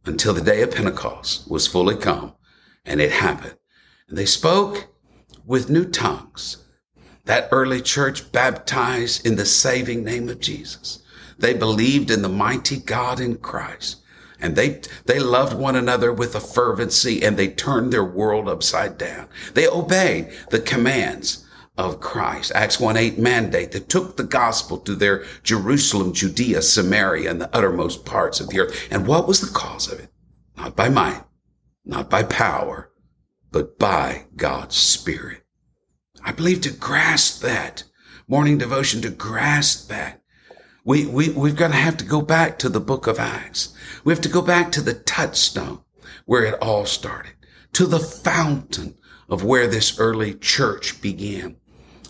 until 0.05 0.33
the 0.33 0.41
day 0.41 0.61
of 0.61 0.71
Pentecost 0.71 1.49
was 1.49 1.67
fully 1.67 1.95
come 1.95 2.33
and 2.85 3.01
it 3.01 3.11
happened. 3.11 3.57
And 4.07 4.17
they 4.17 4.25
spoke 4.25 4.87
with 5.45 5.69
new 5.69 5.85
tongues. 5.85 6.65
That 7.25 7.49
early 7.51 7.81
church 7.81 8.31
baptized 8.31 9.25
in 9.25 9.35
the 9.35 9.45
saving 9.45 10.03
name 10.03 10.29
of 10.29 10.39
Jesus. 10.39 11.03
They 11.37 11.53
believed 11.53 12.09
in 12.09 12.21
the 12.21 12.29
mighty 12.29 12.77
God 12.77 13.19
in 13.19 13.37
Christ 13.37 13.97
and 14.41 14.55
they, 14.55 14.81
they 15.05 15.19
loved 15.19 15.53
one 15.53 15.75
another 15.75 16.13
with 16.13 16.35
a 16.35 16.39
fervency 16.39 17.23
and 17.23 17.37
they 17.37 17.47
turned 17.47 17.91
their 17.91 18.03
world 18.03 18.47
upside 18.47 18.97
down. 18.97 19.27
They 19.53 19.67
obeyed 19.67 20.31
the 20.49 20.59
commands 20.59 21.45
of 21.77 22.01
Christ. 22.01 22.51
Acts 22.53 22.79
1 22.79 22.97
8 22.97 23.17
mandate 23.17 23.71
that 23.71 23.89
took 23.89 24.17
the 24.17 24.23
gospel 24.23 24.77
to 24.79 24.95
their 24.95 25.23
Jerusalem, 25.43 26.13
Judea, 26.13 26.61
Samaria, 26.61 27.31
and 27.31 27.39
the 27.39 27.55
uttermost 27.55 28.05
parts 28.05 28.39
of 28.39 28.49
the 28.49 28.59
earth. 28.59 28.87
And 28.91 29.07
what 29.07 29.27
was 29.27 29.39
the 29.39 29.53
cause 29.57 29.91
of 29.91 29.99
it? 29.99 30.09
Not 30.57 30.75
by 30.75 30.89
might, 30.89 31.23
not 31.85 32.09
by 32.09 32.23
power, 32.23 32.91
but 33.51 33.79
by 33.79 34.25
God's 34.35 34.75
Spirit. 34.75 35.43
I 36.23 36.33
believe 36.33 36.61
to 36.61 36.71
grasp 36.71 37.41
that 37.43 37.85
morning 38.27 38.57
devotion, 38.57 39.01
to 39.01 39.09
grasp 39.09 39.87
that, 39.89 40.18
we, 40.89 41.05
we, 41.05 41.29
we're 41.29 41.53
going 41.53 41.69
to 41.69 41.77
have 41.77 41.97
to 41.97 42.03
go 42.03 42.19
back 42.19 42.57
to 42.57 42.67
the 42.67 42.79
book 42.79 43.05
of 43.05 43.19
Acts. 43.19 43.75
We 44.03 44.11
have 44.11 44.23
to 44.23 44.27
go 44.27 44.41
back 44.41 44.71
to 44.71 44.81
the 44.81 44.95
touchstone 44.95 45.83
where 46.25 46.43
it 46.43 46.57
all 46.63 46.87
started, 46.87 47.33
to 47.73 47.85
the 47.85 47.99
fountain 47.99 48.97
of 49.29 49.43
where 49.43 49.67
this 49.67 49.99
early 49.99 50.33
church 50.33 50.99
began. 50.99 51.57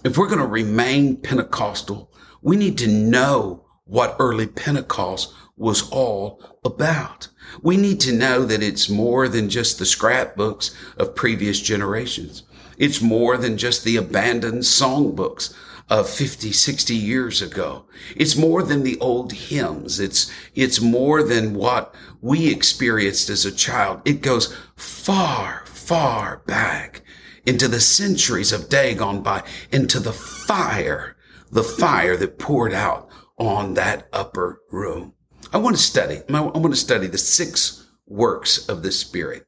If 0.05 0.17
we're 0.17 0.29
going 0.29 0.39
to 0.39 0.47
remain 0.47 1.17
Pentecostal, 1.17 2.09
we 2.41 2.55
need 2.55 2.77
to 2.77 2.87
know 2.87 3.65
what 3.83 4.15
early 4.17 4.47
Pentecost 4.47 5.33
was 5.57 5.89
all 5.89 6.41
about. 6.63 7.27
We 7.61 7.75
need 7.75 7.99
to 7.99 8.13
know 8.13 8.45
that 8.45 8.63
it's 8.63 8.87
more 8.87 9.27
than 9.27 9.49
just 9.49 9.77
the 9.77 9.85
scrapbooks 9.85 10.73
of 10.95 11.15
previous 11.15 11.59
generations. 11.59 12.43
It's 12.77 13.01
more 13.01 13.35
than 13.35 13.57
just 13.57 13.83
the 13.83 13.97
abandoned 13.97 14.63
songbooks 14.63 15.53
of 15.89 16.09
50, 16.09 16.51
60 16.51 16.95
years 16.95 17.41
ago. 17.41 17.85
It's 18.15 18.35
more 18.35 18.61
than 18.61 18.83
the 18.83 18.99
old 18.99 19.33
hymns. 19.33 19.99
It's, 19.99 20.31
it's 20.53 20.79
more 20.79 21.23
than 21.23 21.55
what 21.55 21.95
we 22.21 22.51
experienced 22.51 23.29
as 23.29 23.45
a 23.45 23.51
child. 23.51 24.01
It 24.05 24.21
goes 24.21 24.55
far, 24.75 25.63
far 25.65 26.43
back 26.45 27.01
into 27.45 27.67
the 27.67 27.79
centuries 27.79 28.51
of 28.51 28.69
day 28.69 28.93
gone 28.93 29.23
by, 29.23 29.43
into 29.71 29.99
the 29.99 30.13
fire, 30.13 31.15
the 31.51 31.63
fire 31.63 32.15
that 32.17 32.37
poured 32.37 32.73
out 32.73 33.09
on 33.37 33.73
that 33.73 34.07
upper 34.13 34.61
room. 34.71 35.13
I 35.51 35.57
want 35.57 35.75
to 35.75 35.81
study, 35.81 36.21
I 36.29 36.41
want 36.41 36.73
to 36.73 36.79
study 36.79 37.07
the 37.07 37.17
six 37.17 37.87
works 38.05 38.67
of 38.69 38.83
the 38.83 38.91
Spirit. 38.91 39.47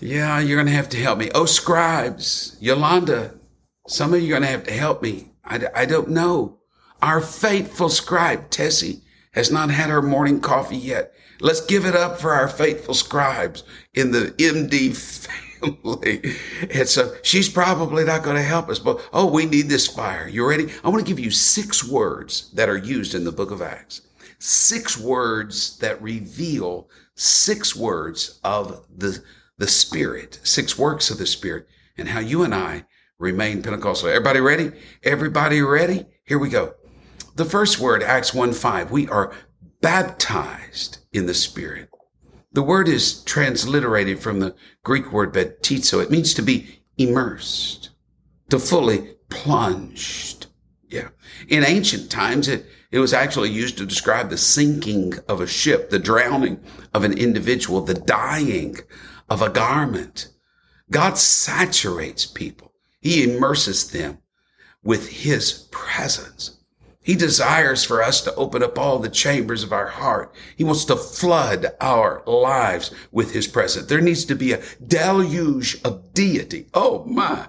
Yeah, 0.00 0.40
you're 0.40 0.56
going 0.56 0.66
to 0.66 0.72
have 0.72 0.88
to 0.88 0.96
help 0.96 1.18
me. 1.18 1.30
Oh, 1.32 1.46
scribes, 1.46 2.56
Yolanda, 2.60 3.34
some 3.86 4.14
of 4.14 4.20
you 4.20 4.28
are 4.28 4.38
going 4.38 4.42
to 4.42 4.48
have 4.48 4.64
to 4.64 4.72
help 4.72 5.02
me. 5.02 5.32
I, 5.44 5.66
I 5.74 5.84
don't 5.84 6.10
know. 6.10 6.58
Our 7.00 7.20
faithful 7.20 7.88
scribe, 7.88 8.50
Tessie, 8.50 9.02
has 9.32 9.50
not 9.50 9.70
had 9.70 9.90
her 9.90 10.02
morning 10.02 10.40
coffee 10.40 10.76
yet. 10.76 11.14
Let's 11.40 11.64
give 11.64 11.84
it 11.84 11.96
up 11.96 12.20
for 12.20 12.32
our 12.32 12.48
faithful 12.48 12.94
scribes 12.94 13.64
in 13.94 14.12
the 14.12 14.34
MD 14.38 14.94
family. 14.96 15.38
And 16.74 16.88
so 16.88 17.14
she's 17.22 17.48
probably 17.48 18.04
not 18.04 18.24
going 18.24 18.34
to 18.34 18.42
help 18.42 18.68
us, 18.68 18.80
but 18.80 19.00
oh, 19.12 19.30
we 19.30 19.46
need 19.46 19.68
this 19.68 19.86
fire. 19.86 20.26
You 20.26 20.44
ready? 20.44 20.72
I 20.82 20.88
want 20.88 21.06
to 21.06 21.08
give 21.08 21.20
you 21.20 21.30
six 21.30 21.84
words 21.84 22.50
that 22.54 22.68
are 22.68 22.76
used 22.76 23.14
in 23.14 23.22
the 23.22 23.30
book 23.30 23.52
of 23.52 23.62
Acts. 23.62 24.00
Six 24.40 24.98
words 24.98 25.78
that 25.78 26.02
reveal 26.02 26.88
six 27.14 27.76
words 27.76 28.40
of 28.42 28.84
the, 28.96 29.22
the 29.58 29.68
Spirit, 29.68 30.40
six 30.42 30.76
works 30.76 31.10
of 31.10 31.18
the 31.18 31.26
Spirit, 31.26 31.68
and 31.96 32.08
how 32.08 32.18
you 32.18 32.42
and 32.42 32.52
I 32.52 32.84
remain 33.22 33.62
Pentecostal. 33.62 34.08
Everybody 34.08 34.40
ready? 34.40 34.72
Everybody 35.04 35.62
ready? 35.62 36.06
Here 36.24 36.38
we 36.38 36.48
go. 36.48 36.74
The 37.36 37.44
first 37.44 37.78
word, 37.78 38.02
Acts 38.02 38.34
1 38.34 38.52
5, 38.52 38.90
we 38.90 39.08
are 39.08 39.32
baptized 39.80 40.98
in 41.12 41.26
the 41.26 41.34
Spirit. 41.34 41.88
The 42.52 42.62
word 42.62 42.88
is 42.88 43.22
transliterated 43.22 44.18
from 44.18 44.40
the 44.40 44.54
Greek 44.82 45.12
word 45.12 45.32
baptizo. 45.32 46.02
It 46.02 46.10
means 46.10 46.34
to 46.34 46.42
be 46.42 46.82
immersed, 46.98 47.90
to 48.50 48.58
fully 48.58 49.14
plunged. 49.30 50.46
Yeah. 50.88 51.08
In 51.48 51.64
ancient 51.64 52.10
times, 52.10 52.48
it, 52.48 52.66
it 52.90 52.98
was 52.98 53.14
actually 53.14 53.50
used 53.50 53.78
to 53.78 53.86
describe 53.86 54.28
the 54.28 54.36
sinking 54.36 55.14
of 55.28 55.40
a 55.40 55.46
ship, 55.46 55.88
the 55.88 55.98
drowning 55.98 56.60
of 56.92 57.04
an 57.04 57.16
individual, 57.16 57.80
the 57.80 57.94
dying 57.94 58.76
of 59.30 59.40
a 59.40 59.48
garment. 59.48 60.28
God 60.90 61.16
saturates 61.16 62.26
people. 62.26 62.71
He 63.02 63.24
immerses 63.24 63.90
them 63.90 64.18
with 64.82 65.08
his 65.08 65.68
presence. 65.72 66.58
He 67.02 67.16
desires 67.16 67.82
for 67.82 68.00
us 68.00 68.20
to 68.22 68.34
open 68.36 68.62
up 68.62 68.78
all 68.78 69.00
the 69.00 69.08
chambers 69.08 69.64
of 69.64 69.72
our 69.72 69.88
heart. 69.88 70.32
He 70.56 70.62
wants 70.62 70.84
to 70.84 70.94
flood 70.96 71.66
our 71.80 72.22
lives 72.26 72.94
with 73.10 73.32
his 73.32 73.48
presence. 73.48 73.86
There 73.86 74.00
needs 74.00 74.24
to 74.26 74.36
be 74.36 74.52
a 74.52 74.62
deluge 74.86 75.82
of 75.84 76.14
deity. 76.14 76.68
Oh 76.74 77.04
my. 77.04 77.48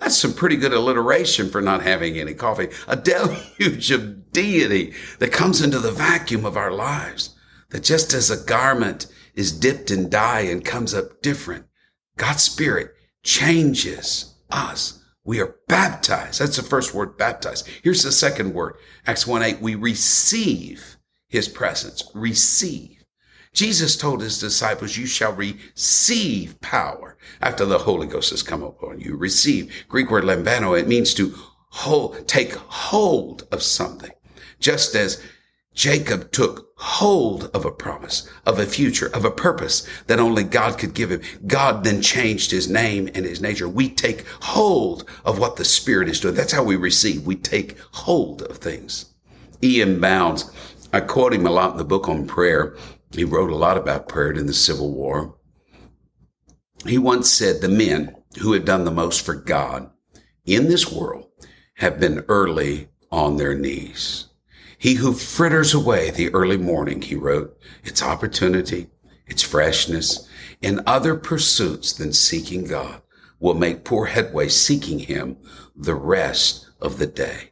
That's 0.00 0.18
some 0.18 0.34
pretty 0.34 0.56
good 0.56 0.72
alliteration 0.72 1.48
for 1.48 1.60
not 1.60 1.82
having 1.82 2.18
any 2.18 2.34
coffee. 2.34 2.68
A 2.88 2.96
deluge 3.60 3.92
of 3.92 4.32
deity 4.32 4.94
that 5.20 5.32
comes 5.32 5.62
into 5.62 5.78
the 5.78 5.92
vacuum 5.92 6.44
of 6.44 6.56
our 6.56 6.72
lives. 6.72 7.36
That 7.70 7.84
just 7.84 8.12
as 8.14 8.30
a 8.30 8.44
garment 8.44 9.06
is 9.34 9.52
dipped 9.56 9.92
in 9.92 10.08
dye 10.08 10.40
and 10.40 10.64
comes 10.64 10.92
up 10.92 11.22
different, 11.22 11.66
God's 12.16 12.42
spirit 12.42 12.94
changes 13.22 14.34
us 14.50 14.98
we 15.28 15.42
are 15.42 15.56
baptized. 15.68 16.40
That's 16.40 16.56
the 16.56 16.62
first 16.62 16.94
word, 16.94 17.18
baptized. 17.18 17.68
Here's 17.82 18.02
the 18.02 18.10
second 18.10 18.54
word, 18.54 18.76
Acts 19.06 19.26
1 19.26 19.42
8. 19.42 19.60
We 19.60 19.74
receive 19.74 20.96
his 21.28 21.48
presence. 21.48 22.10
Receive. 22.14 23.04
Jesus 23.52 23.94
told 23.94 24.22
his 24.22 24.38
disciples, 24.38 24.96
you 24.96 25.04
shall 25.04 25.34
receive 25.34 26.58
power 26.62 27.18
after 27.42 27.66
the 27.66 27.80
Holy 27.80 28.06
Ghost 28.06 28.30
has 28.30 28.42
come 28.42 28.62
upon 28.62 29.00
you. 29.00 29.16
Receive. 29.16 29.70
Greek 29.86 30.10
word 30.10 30.24
lambano. 30.24 30.80
It 30.80 30.88
means 30.88 31.12
to 31.12 31.34
hold, 31.72 32.26
take 32.26 32.54
hold 32.54 33.46
of 33.52 33.62
something. 33.62 34.12
Just 34.60 34.94
as 34.94 35.22
Jacob 35.74 36.32
took 36.32 36.67
hold 36.78 37.50
of 37.52 37.64
a 37.64 37.70
promise, 37.70 38.28
of 38.46 38.58
a 38.58 38.66
future, 38.66 39.08
of 39.08 39.24
a 39.24 39.30
purpose 39.30 39.86
that 40.06 40.20
only 40.20 40.44
God 40.44 40.78
could 40.78 40.94
give 40.94 41.10
him. 41.10 41.20
God 41.46 41.82
then 41.82 42.00
changed 42.00 42.50
his 42.50 42.68
name 42.68 43.08
and 43.14 43.24
his 43.24 43.40
nature. 43.40 43.68
We 43.68 43.88
take 43.88 44.26
hold 44.40 45.04
of 45.24 45.38
what 45.38 45.56
the 45.56 45.64
Spirit 45.64 46.08
is 46.08 46.20
doing. 46.20 46.34
That's 46.34 46.52
how 46.52 46.62
we 46.62 46.76
receive. 46.76 47.26
We 47.26 47.34
take 47.34 47.76
hold 47.92 48.42
of 48.42 48.58
things. 48.58 49.06
E.M. 49.62 50.00
Bounds, 50.00 50.50
I 50.92 51.00
quote 51.00 51.34
him 51.34 51.46
a 51.46 51.50
lot 51.50 51.72
in 51.72 51.78
the 51.78 51.84
book 51.84 52.08
on 52.08 52.26
prayer. 52.26 52.76
He 53.12 53.24
wrote 53.24 53.50
a 53.50 53.56
lot 53.56 53.76
about 53.76 54.08
prayer 54.08 54.30
in 54.30 54.46
the 54.46 54.54
Civil 54.54 54.92
War. 54.92 55.34
He 56.86 56.96
once 56.96 57.28
said, 57.28 57.60
the 57.60 57.68
men 57.68 58.14
who 58.40 58.52
have 58.52 58.64
done 58.64 58.84
the 58.84 58.92
most 58.92 59.26
for 59.26 59.34
God 59.34 59.90
in 60.46 60.68
this 60.68 60.92
world 60.92 61.26
have 61.74 61.98
been 61.98 62.24
early 62.28 62.88
on 63.10 63.36
their 63.36 63.54
knees. 63.54 64.28
He 64.78 64.94
who 64.94 65.12
fritters 65.12 65.74
away 65.74 66.10
the 66.10 66.32
early 66.32 66.56
morning, 66.56 67.02
he 67.02 67.16
wrote, 67.16 67.58
its 67.82 68.00
opportunity, 68.00 68.86
its 69.26 69.42
freshness, 69.42 70.28
in 70.62 70.80
other 70.86 71.16
pursuits 71.16 71.92
than 71.92 72.12
seeking 72.12 72.64
God, 72.64 73.02
will 73.40 73.54
make 73.54 73.84
poor 73.84 74.06
headway 74.06 74.48
seeking 74.48 75.00
him 75.00 75.36
the 75.74 75.96
rest 75.96 76.68
of 76.80 76.98
the 76.98 77.06
day. 77.06 77.50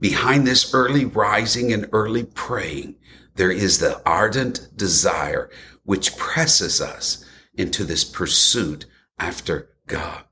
Behind 0.00 0.46
this 0.46 0.72
early 0.74 1.04
rising 1.04 1.72
and 1.72 1.88
early 1.92 2.24
praying, 2.24 2.96
there 3.36 3.52
is 3.52 3.78
the 3.78 4.02
ardent 4.06 4.68
desire 4.74 5.50
which 5.84 6.16
presses 6.16 6.80
us 6.80 7.24
into 7.54 7.84
this 7.84 8.04
pursuit 8.04 8.86
after 9.18 9.70
God. 9.86 10.24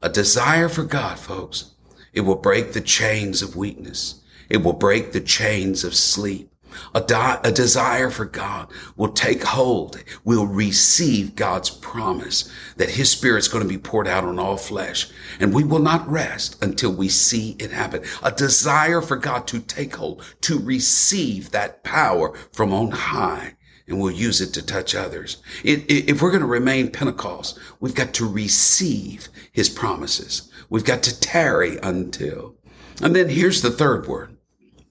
A 0.00 0.08
desire 0.08 0.68
for 0.68 0.84
God, 0.84 1.18
folks. 1.18 1.74
It 2.12 2.20
will 2.22 2.36
break 2.36 2.72
the 2.72 2.80
chains 2.80 3.42
of 3.42 3.56
weakness. 3.56 4.22
It 4.48 4.58
will 4.58 4.72
break 4.72 5.12
the 5.12 5.20
chains 5.20 5.84
of 5.84 5.94
sleep. 5.94 6.50
A, 6.94 7.00
di- 7.00 7.40
a, 7.42 7.52
desire 7.52 8.10
for 8.10 8.24
God 8.24 8.70
will 8.96 9.08
take 9.08 9.42
hold, 9.42 10.02
We'll 10.24 10.46
receive 10.46 11.34
God's 11.34 11.70
promise 11.70 12.50
that 12.76 12.90
his 12.90 13.10
spirit's 13.10 13.48
going 13.48 13.62
to 13.62 13.68
be 13.68 13.78
poured 13.78 14.06
out 14.06 14.24
on 14.24 14.38
all 14.38 14.56
flesh. 14.56 15.08
And 15.40 15.54
we 15.54 15.64
will 15.64 15.78
not 15.78 16.08
rest 16.08 16.62
until 16.62 16.92
we 16.92 17.08
see 17.08 17.56
it 17.58 17.70
happen. 17.70 18.02
A 18.22 18.30
desire 18.30 19.00
for 19.00 19.16
God 19.16 19.46
to 19.48 19.60
take 19.60 19.96
hold, 19.96 20.22
to 20.42 20.58
receive 20.58 21.50
that 21.50 21.82
power 21.84 22.36
from 22.52 22.72
on 22.72 22.90
high. 22.90 23.56
And 23.86 23.98
we'll 23.98 24.12
use 24.12 24.42
it 24.42 24.52
to 24.54 24.64
touch 24.64 24.94
others. 24.94 25.38
It, 25.64 25.90
it, 25.90 26.10
if 26.10 26.20
we're 26.20 26.30
going 26.30 26.42
to 26.42 26.46
remain 26.46 26.90
Pentecost, 26.90 27.58
we've 27.80 27.94
got 27.94 28.12
to 28.14 28.28
receive 28.28 29.30
his 29.50 29.70
promises. 29.70 30.50
We've 30.68 30.84
got 30.84 31.02
to 31.04 31.18
tarry 31.18 31.78
until. 31.82 32.54
And 33.00 33.16
then 33.16 33.30
here's 33.30 33.62
the 33.62 33.70
third 33.70 34.06
word 34.06 34.37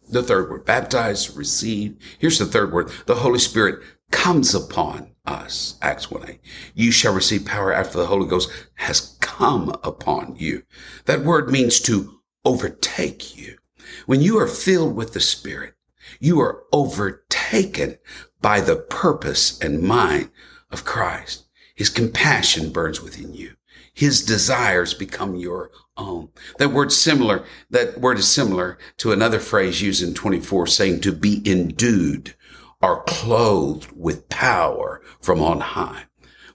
the 0.09 0.23
third 0.23 0.49
word, 0.49 0.65
baptize, 0.65 1.35
receive. 1.35 1.97
Here's 2.19 2.39
the 2.39 2.45
third 2.45 2.71
word. 2.71 2.91
The 3.05 3.15
Holy 3.15 3.39
Spirit 3.39 3.81
comes 4.11 4.55
upon 4.55 5.11
us. 5.25 5.77
Acts 5.81 6.09
1 6.09 6.29
8. 6.29 6.39
You 6.73 6.91
shall 6.91 7.13
receive 7.13 7.45
power 7.45 7.73
after 7.73 7.97
the 7.97 8.07
Holy 8.07 8.27
Ghost 8.27 8.49
has 8.75 9.17
come 9.19 9.69
upon 9.83 10.35
you. 10.37 10.63
That 11.05 11.23
word 11.23 11.49
means 11.49 11.79
to 11.81 12.21
overtake 12.45 13.37
you. 13.37 13.57
When 14.05 14.21
you 14.21 14.39
are 14.39 14.47
filled 14.47 14.95
with 14.95 15.13
the 15.13 15.19
Spirit, 15.19 15.73
you 16.19 16.39
are 16.39 16.63
overtaken 16.71 17.97
by 18.41 18.61
the 18.61 18.77
purpose 18.77 19.59
and 19.59 19.81
mind 19.81 20.29
of 20.71 20.85
Christ. 20.85 21.45
His 21.75 21.89
compassion 21.89 22.71
burns 22.71 23.01
within 23.01 23.33
you. 23.33 23.53
His 23.93 24.23
desires 24.23 24.93
become 24.93 25.35
your 25.35 25.71
own. 25.97 26.29
That 26.57 26.71
word 26.71 26.91
similar, 26.91 27.45
that 27.69 27.99
word 27.99 28.19
is 28.19 28.29
similar 28.29 28.77
to 28.97 29.11
another 29.11 29.39
phrase 29.39 29.81
used 29.81 30.03
in 30.03 30.13
24 30.13 30.67
saying 30.67 31.01
to 31.01 31.11
be 31.11 31.41
endued 31.49 32.35
or 32.81 33.03
clothed 33.03 33.91
with 33.93 34.29
power 34.29 35.01
from 35.21 35.41
on 35.41 35.59
high. 35.59 36.03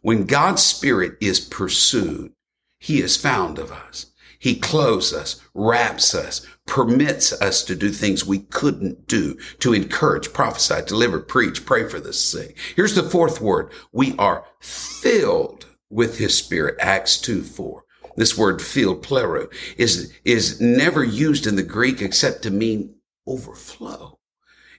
When 0.01 0.27
God's 0.27 0.63
spirit 0.63 1.17
is 1.21 1.41
pursued, 1.41 2.33
he 2.79 3.01
is 3.01 3.17
found 3.17 3.59
of 3.59 3.71
us. 3.71 4.07
He 4.43 4.57
clothes 4.57 5.13
us, 5.13 5.41
wraps 5.55 6.17
us, 6.17 6.45
permits 6.67 7.33
us 7.41 7.63
to 7.63 7.77
do 7.77 7.91
things 7.91 8.27
we 8.27 8.41
couldn't 8.41 9.07
do, 9.07 9.39
to 9.61 9.73
encourage, 9.73 10.33
prophesy, 10.33 10.83
deliver, 10.85 11.21
preach, 11.21 11.65
pray 11.65 11.89
for 11.89 12.01
the 12.01 12.13
sick. 12.13 12.59
Here's 12.75 12.97
the 12.97 13.05
fourth 13.05 13.41
word. 13.41 13.71
We 13.93 14.17
are 14.19 14.45
filled 14.59 15.67
with 15.91 16.19
his 16.19 16.37
spirit. 16.37 16.75
Acts 16.81 17.19
2, 17.19 17.45
4. 17.45 17.82
This 18.17 18.37
word 18.37 18.61
filled, 18.61 19.03
plero, 19.03 19.53
is, 19.77 20.13
is 20.25 20.61
never 20.61 21.03
used 21.03 21.47
in 21.47 21.57
the 21.57 21.63
Greek 21.63 22.03
except 22.03 22.43
to 22.43 22.51
mean 22.51 22.95
overflow. 23.27 24.19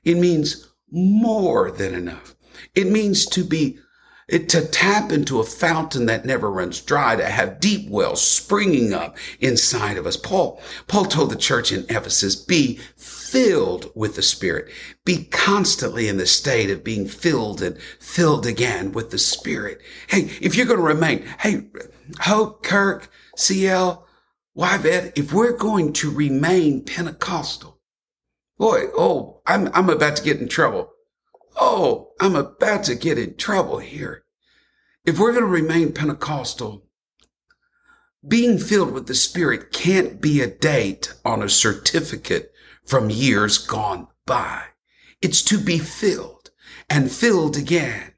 It 0.03 0.15
means 0.17 0.69
more 0.91 1.71
than 1.71 1.93
enough. 1.93 2.35
It 2.75 2.87
means 2.87 3.25
to 3.27 3.43
be 3.43 3.79
it, 4.27 4.47
to 4.49 4.65
tap 4.65 5.11
into 5.11 5.39
a 5.39 5.43
fountain 5.43 6.05
that 6.05 6.25
never 6.25 6.49
runs 6.49 6.79
dry, 6.81 7.15
to 7.15 7.25
have 7.25 7.59
deep 7.59 7.89
wells 7.89 8.25
springing 8.25 8.93
up 8.93 9.17
inside 9.39 9.97
of 9.97 10.05
us. 10.05 10.15
Paul, 10.15 10.61
Paul 10.87 11.05
told 11.05 11.29
the 11.29 11.35
church 11.35 11.71
in 11.71 11.85
Ephesus, 11.89 12.35
be 12.35 12.79
filled 12.95 13.91
with 13.95 14.15
the 14.15 14.21
Spirit. 14.21 14.71
Be 15.03 15.25
constantly 15.25 16.07
in 16.07 16.17
the 16.17 16.25
state 16.25 16.69
of 16.69 16.83
being 16.83 17.07
filled 17.07 17.61
and 17.61 17.77
filled 17.99 18.45
again 18.45 18.93
with 18.93 19.11
the 19.11 19.17
Spirit. 19.17 19.81
Hey, 20.07 20.29
if 20.39 20.55
you're 20.55 20.67
going 20.67 20.79
to 20.79 20.85
remain, 20.85 21.25
hey, 21.39 21.67
Hope, 22.21 22.63
Kirk, 22.63 23.09
CL, 23.35 24.07
Why, 24.53 24.75
Yvette, 24.75 25.17
if 25.17 25.33
we're 25.33 25.57
going 25.57 25.93
to 25.93 26.11
remain 26.11 26.83
Pentecostal, 26.83 27.79
boy, 28.57 28.85
oh, 28.95 29.41
I'm, 29.45 29.69
I'm 29.73 29.89
about 29.89 30.17
to 30.17 30.23
get 30.23 30.39
in 30.39 30.47
trouble. 30.47 30.91
Oh, 31.55 32.11
I'm 32.19 32.35
about 32.35 32.83
to 32.85 32.95
get 32.95 33.17
in 33.17 33.35
trouble 33.35 33.79
here. 33.79 34.23
If 35.05 35.19
we're 35.19 35.31
going 35.31 35.43
to 35.43 35.49
remain 35.49 35.93
Pentecostal, 35.93 36.85
being 38.25 38.57
filled 38.57 38.91
with 38.91 39.07
the 39.07 39.15
Spirit 39.15 39.71
can't 39.71 40.21
be 40.21 40.41
a 40.41 40.47
date 40.47 41.13
on 41.25 41.43
a 41.43 41.49
certificate 41.49 42.53
from 42.85 43.09
years 43.09 43.57
gone 43.57 44.07
by. 44.25 44.63
It's 45.21 45.41
to 45.43 45.57
be 45.57 45.77
filled 45.77 46.51
and 46.89 47.11
filled 47.11 47.57
again 47.57 48.13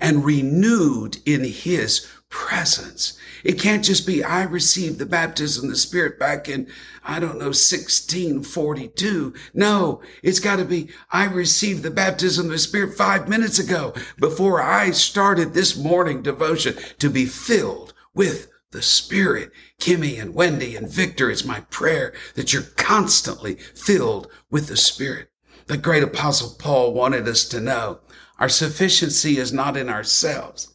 and 0.00 0.24
renewed 0.24 1.18
in 1.26 1.44
His 1.44 2.06
presence. 2.30 3.18
It 3.44 3.58
can't 3.58 3.84
just 3.84 4.06
be, 4.06 4.22
I 4.22 4.42
received 4.42 4.98
the 4.98 5.06
baptism 5.06 5.66
of 5.66 5.70
the 5.70 5.76
Spirit 5.76 6.18
back 6.18 6.48
in, 6.48 6.66
I 7.04 7.20
don't 7.20 7.38
know, 7.38 7.46
1642. 7.46 9.34
No, 9.54 10.02
it's 10.22 10.40
got 10.40 10.56
to 10.56 10.64
be, 10.64 10.88
I 11.10 11.24
received 11.24 11.82
the 11.82 11.90
baptism 11.90 12.46
of 12.46 12.52
the 12.52 12.58
Spirit 12.58 12.96
five 12.96 13.28
minutes 13.28 13.58
ago 13.58 13.94
before 14.18 14.62
I 14.62 14.90
started 14.90 15.54
this 15.54 15.76
morning 15.76 16.22
devotion 16.22 16.76
to 16.98 17.08
be 17.08 17.26
filled 17.26 17.94
with 18.14 18.50
the 18.72 18.82
Spirit. 18.82 19.50
Kimmy 19.80 20.20
and 20.20 20.34
Wendy 20.34 20.76
and 20.76 20.90
Victor, 20.90 21.30
it's 21.30 21.44
my 21.44 21.60
prayer 21.60 22.12
that 22.34 22.52
you're 22.52 22.62
constantly 22.76 23.54
filled 23.54 24.28
with 24.50 24.66
the 24.68 24.76
Spirit. 24.76 25.30
The 25.66 25.78
great 25.78 26.02
apostle 26.02 26.56
Paul 26.58 26.92
wanted 26.92 27.28
us 27.28 27.44
to 27.48 27.60
know 27.60 28.00
our 28.38 28.48
sufficiency 28.48 29.38
is 29.38 29.52
not 29.52 29.76
in 29.76 29.88
ourselves 29.88 30.74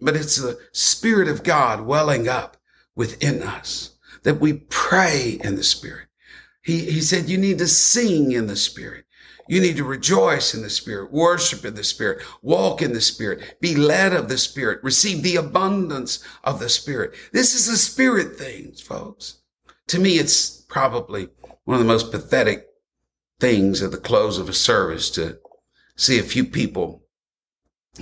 but 0.00 0.16
it's 0.16 0.36
the 0.36 0.58
Spirit 0.72 1.28
of 1.28 1.42
God 1.42 1.82
welling 1.82 2.28
up 2.28 2.56
within 2.94 3.42
us 3.42 3.96
that 4.22 4.40
we 4.40 4.52
pray 4.52 5.38
in 5.42 5.56
the 5.56 5.62
Spirit. 5.62 6.08
He, 6.62 6.90
he 6.90 7.00
said, 7.00 7.28
you 7.28 7.38
need 7.38 7.58
to 7.58 7.66
sing 7.66 8.32
in 8.32 8.46
the 8.46 8.56
Spirit. 8.56 9.04
You 9.48 9.60
need 9.62 9.78
to 9.78 9.84
rejoice 9.84 10.52
in 10.52 10.60
the 10.60 10.68
Spirit, 10.68 11.10
worship 11.10 11.64
in 11.64 11.74
the 11.74 11.84
Spirit, 11.84 12.22
walk 12.42 12.82
in 12.82 12.92
the 12.92 13.00
Spirit, 13.00 13.56
be 13.60 13.74
led 13.74 14.12
of 14.12 14.28
the 14.28 14.36
Spirit, 14.36 14.80
receive 14.82 15.22
the 15.22 15.36
abundance 15.36 16.22
of 16.44 16.60
the 16.60 16.68
Spirit. 16.68 17.14
This 17.32 17.54
is 17.54 17.66
a 17.68 17.78
Spirit 17.78 18.36
thing, 18.36 18.72
folks. 18.72 19.38
To 19.86 19.98
me, 19.98 20.18
it's 20.18 20.50
probably 20.50 21.30
one 21.64 21.76
of 21.76 21.80
the 21.80 21.88
most 21.88 22.10
pathetic 22.10 22.66
things 23.40 23.82
at 23.82 23.90
the 23.90 23.96
close 23.96 24.36
of 24.36 24.50
a 24.50 24.52
service 24.52 25.08
to 25.12 25.38
see 25.96 26.18
a 26.18 26.22
few 26.22 26.44
people 26.44 27.07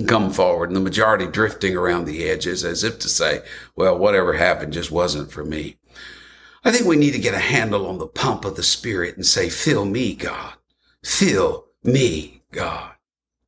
come 0.05 0.31
forward 0.31 0.69
and 0.69 0.77
the 0.77 0.81
majority 0.81 1.27
drifting 1.27 1.77
around 1.77 2.05
the 2.05 2.29
edges 2.29 2.65
as 2.65 2.85
if 2.85 2.99
to 2.99 3.09
say, 3.09 3.41
well, 3.75 3.97
whatever 3.97 4.35
happened 4.35 4.73
just 4.73 4.91
wasn't 4.91 5.31
for 5.31 5.45
me. 5.45 5.77
I 6.65 6.73
think 6.73 6.87
we 6.87 6.97
need 6.97 7.13
to 7.13 7.19
get 7.19 7.35
a 7.35 7.39
handle 7.39 7.87
on 7.87 7.99
the 7.99 8.07
pump 8.07 8.45
of 8.45 8.57
the 8.57 8.63
spirit 8.63 9.17
and 9.17 9.25
say, 9.25 9.49
fill 9.49 9.85
me, 9.85 10.15
God. 10.15 10.55
Fill 11.05 11.67
me, 11.85 12.43
God. 12.51 12.93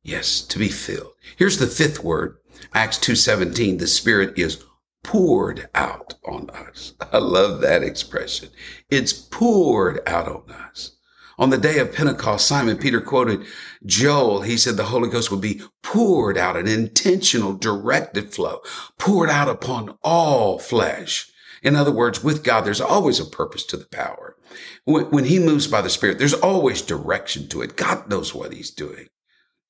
Yes, 0.03 0.41
to 0.41 0.57
be 0.57 0.69
filled. 0.69 1.13
Here's 1.37 1.57
the 1.57 1.67
fifth 1.67 2.03
word. 2.03 2.37
Acts 2.73 2.97
2.17. 2.97 3.79
The 3.79 3.87
spirit 3.87 4.37
is 4.39 4.63
poured 5.03 5.69
out 5.75 6.15
on 6.25 6.49
us. 6.51 6.93
I 7.11 7.17
love 7.17 7.61
that 7.61 7.83
expression. 7.83 8.49
It's 8.89 9.13
poured 9.13 10.01
out 10.07 10.27
on 10.27 10.49
us. 10.51 10.95
On 11.39 11.51
the 11.51 11.57
day 11.57 11.79
of 11.79 11.93
Pentecost, 11.93 12.45
Simon 12.45 12.77
Peter 12.77 12.99
quoted 12.99 13.45
Joel. 13.85 14.41
He 14.41 14.57
said 14.57 14.75
the 14.75 14.83
Holy 14.83 15.09
Ghost 15.09 15.31
would 15.31 15.39
be 15.39 15.61
poured 15.81 16.37
out, 16.37 16.57
an 16.57 16.67
intentional, 16.67 17.53
directed 17.53 18.33
flow, 18.33 18.59
poured 18.97 19.29
out 19.29 19.47
upon 19.47 19.97
all 20.03 20.59
flesh. 20.59 21.31
In 21.63 21.77
other 21.77 21.93
words, 21.93 22.21
with 22.21 22.43
God, 22.43 22.65
there's 22.65 22.81
always 22.81 23.21
a 23.21 23.25
purpose 23.25 23.65
to 23.67 23.77
the 23.77 23.87
power. 23.87 24.35
When, 24.83 25.25
he 25.25 25.39
moves 25.39 25.65
by 25.65 25.81
the 25.81 25.89
Spirit, 25.89 26.19
there's 26.19 26.33
always 26.33 26.81
direction 26.81 27.47
to 27.49 27.61
it. 27.61 27.77
God 27.77 28.09
knows 28.09 28.35
what 28.35 28.53
he's 28.53 28.71
doing. 28.71 29.07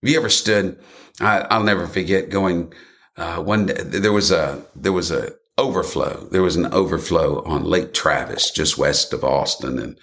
Have 0.01 0.09
you 0.09 0.17
ever 0.17 0.29
stood? 0.29 0.79
I, 1.19 1.55
will 1.55 1.65
never 1.65 1.85
forget 1.85 2.29
going, 2.29 2.73
uh, 3.15 3.43
one 3.43 3.67
day, 3.67 3.75
there 3.75 4.13
was 4.13 4.31
a, 4.31 4.63
there 4.75 4.93
was 4.93 5.11
a 5.11 5.33
overflow. 5.59 6.27
There 6.31 6.41
was 6.41 6.55
an 6.55 6.73
overflow 6.73 7.43
on 7.43 7.63
Lake 7.63 7.93
Travis, 7.93 8.49
just 8.49 8.77
west 8.77 9.13
of 9.13 9.23
Austin. 9.23 9.77
And 9.77 9.99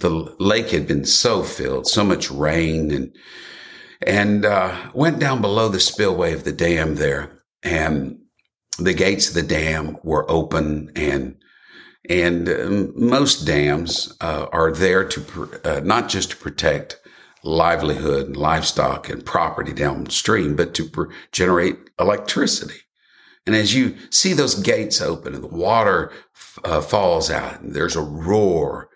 the 0.00 0.34
lake 0.38 0.70
had 0.70 0.86
been 0.86 1.04
so 1.04 1.42
filled, 1.42 1.86
so 1.86 2.04
much 2.04 2.30
rain 2.30 2.90
and, 2.90 3.16
and, 4.06 4.44
uh, 4.44 4.90
went 4.94 5.18
down 5.18 5.40
below 5.40 5.68
the 5.68 5.80
spillway 5.80 6.32
of 6.32 6.44
the 6.44 6.52
dam 6.52 6.96
there 6.96 7.42
and 7.62 8.18
the 8.78 8.94
gates 8.94 9.28
of 9.28 9.34
the 9.34 9.42
dam 9.42 9.98
were 10.04 10.30
open 10.30 10.90
and, 10.94 11.36
and 12.08 12.48
um, 12.48 12.92
most 12.94 13.46
dams 13.46 14.16
uh, 14.20 14.46
are 14.52 14.72
there 14.72 15.04
to 15.04 15.60
uh, 15.64 15.80
not 15.80 16.08
just 16.08 16.30
to 16.30 16.36
protect 16.36 16.98
livelihood 17.42 18.26
and 18.26 18.36
livestock 18.36 19.08
and 19.08 19.24
property 19.24 19.72
downstream, 19.72 20.56
but 20.56 20.74
to 20.74 20.84
pr- 20.88 21.12
generate 21.32 21.76
electricity. 21.98 22.80
And 23.46 23.56
as 23.56 23.74
you 23.74 23.96
see 24.10 24.32
those 24.32 24.54
gates 24.54 25.00
open 25.00 25.34
and 25.34 25.42
the 25.42 25.48
water 25.48 26.12
uh, 26.64 26.80
falls 26.80 27.30
out 27.30 27.60
and 27.60 27.74
there's 27.74 27.96
a 27.96 28.02
roar 28.02 28.87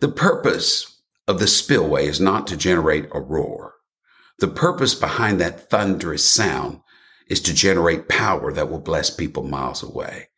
the 0.00 0.08
purpose 0.08 1.02
of 1.28 1.38
the 1.38 1.46
spillway 1.46 2.06
is 2.06 2.20
not 2.20 2.46
to 2.46 2.56
generate 2.56 3.06
a 3.12 3.20
roar. 3.20 3.74
The 4.38 4.48
purpose 4.48 4.94
behind 4.94 5.38
that 5.40 5.68
thunderous 5.68 6.26
sound 6.26 6.80
is 7.28 7.40
to 7.42 7.54
generate 7.54 8.08
power 8.08 8.50
that 8.50 8.70
will 8.70 8.80
bless 8.80 9.10
people 9.10 9.42
miles 9.42 9.82
away. 9.82 10.28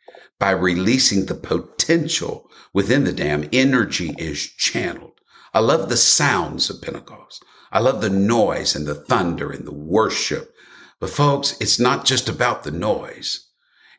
By 0.40 0.51
releasing 0.51 1.27
the 1.27 1.37
potential 1.37 2.51
within 2.75 3.05
the 3.05 3.12
dam, 3.12 3.48
energy 3.53 4.12
is 4.18 4.44
channeled. 4.44 5.20
I 5.55 5.61
love 5.61 5.88
the 5.88 5.96
sounds 5.96 6.68
of 6.68 6.83
Pentecost. 6.83 7.44
I 7.70 7.79
love 7.79 8.01
the 8.01 8.11
noise 8.11 8.75
and 8.75 8.85
the 8.85 8.96
thunder 8.96 9.53
and 9.53 9.64
the 9.64 9.75
worship. 9.75 10.53
But 10.98 11.11
folks, 11.11 11.57
it's 11.61 11.79
not 11.79 12.05
just 12.05 12.29
about 12.29 12.64
the 12.64 12.72
noise. 12.72 13.48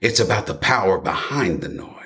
It's 0.01 0.19
about 0.19 0.47
the 0.47 0.55
power 0.55 0.99
behind 0.99 1.61
the 1.61 1.69
noise 1.69 2.02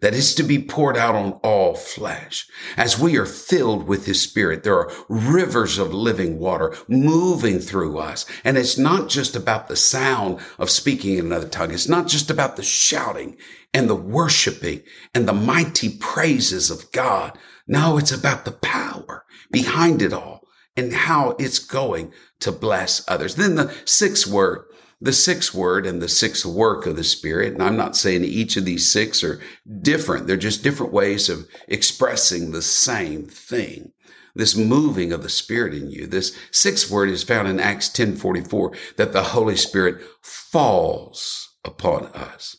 that 0.00 0.14
is 0.14 0.34
to 0.34 0.42
be 0.42 0.58
poured 0.58 0.96
out 0.96 1.14
on 1.14 1.32
all 1.42 1.74
flesh. 1.74 2.48
As 2.76 2.98
we 2.98 3.16
are 3.16 3.26
filled 3.26 3.86
with 3.86 4.06
his 4.06 4.20
spirit, 4.20 4.62
there 4.62 4.78
are 4.78 4.92
rivers 5.08 5.78
of 5.78 5.94
living 5.94 6.38
water 6.38 6.76
moving 6.88 7.58
through 7.58 7.98
us. 7.98 8.26
And 8.44 8.56
it's 8.56 8.78
not 8.78 9.08
just 9.08 9.36
about 9.36 9.68
the 9.68 9.76
sound 9.76 10.40
of 10.58 10.70
speaking 10.70 11.18
in 11.18 11.26
another 11.26 11.48
tongue. 11.48 11.72
It's 11.72 11.88
not 11.88 12.08
just 12.08 12.30
about 12.30 12.56
the 12.56 12.62
shouting 12.62 13.36
and 13.72 13.88
the 13.88 13.94
worshiping 13.94 14.82
and 15.14 15.28
the 15.28 15.32
mighty 15.32 15.90
praises 15.98 16.70
of 16.70 16.90
God. 16.92 17.38
No, 17.66 17.98
it's 17.98 18.12
about 18.12 18.44
the 18.44 18.52
power 18.52 19.24
behind 19.50 20.02
it 20.02 20.12
all 20.12 20.46
and 20.76 20.92
how 20.92 21.36
it's 21.38 21.58
going 21.58 22.12
to 22.40 22.52
bless 22.52 23.06
others. 23.08 23.34
Then 23.34 23.56
the 23.56 23.74
sixth 23.84 24.26
word 24.26 24.64
the 25.00 25.12
sixth 25.12 25.54
word 25.54 25.86
and 25.86 26.02
the 26.02 26.08
sixth 26.08 26.44
work 26.44 26.86
of 26.86 26.96
the 26.96 27.04
Spirit. 27.04 27.54
And 27.54 27.62
I'm 27.62 27.76
not 27.76 27.96
saying 27.96 28.24
each 28.24 28.56
of 28.56 28.64
these 28.64 28.88
six 28.88 29.24
are 29.24 29.40
different. 29.80 30.26
They're 30.26 30.36
just 30.36 30.62
different 30.62 30.92
ways 30.92 31.28
of 31.28 31.48
expressing 31.68 32.50
the 32.50 32.62
same 32.62 33.26
thing. 33.26 33.92
This 34.34 34.56
moving 34.56 35.12
of 35.12 35.22
the 35.22 35.28
Spirit 35.28 35.74
in 35.74 35.90
you. 35.90 36.06
This 36.06 36.36
sixth 36.50 36.90
word 36.90 37.08
is 37.08 37.24
found 37.24 37.48
in 37.48 37.58
Acts 37.58 37.88
1044 37.88 38.72
that 38.96 39.12
the 39.12 39.22
Holy 39.22 39.56
Spirit 39.56 40.02
falls 40.22 41.56
upon 41.64 42.06
us. 42.06 42.56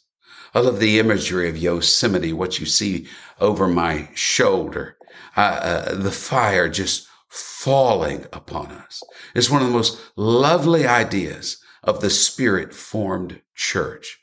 I 0.53 0.59
love 0.59 0.79
the 0.79 0.99
imagery 0.99 1.47
of 1.47 1.57
Yosemite, 1.57 2.33
what 2.33 2.59
you 2.59 2.65
see 2.65 3.07
over 3.39 3.67
my 3.67 4.09
shoulder. 4.15 4.97
Uh, 5.37 5.39
uh, 5.39 5.95
the 5.95 6.11
fire 6.11 6.67
just 6.67 7.07
falling 7.29 8.25
upon 8.33 8.67
us. 8.67 9.01
It's 9.33 9.49
one 9.49 9.61
of 9.61 9.67
the 9.69 9.73
most 9.73 9.97
lovely 10.17 10.85
ideas 10.85 11.60
of 11.83 12.01
the 12.01 12.09
spirit 12.09 12.73
formed 12.73 13.41
church 13.55 14.19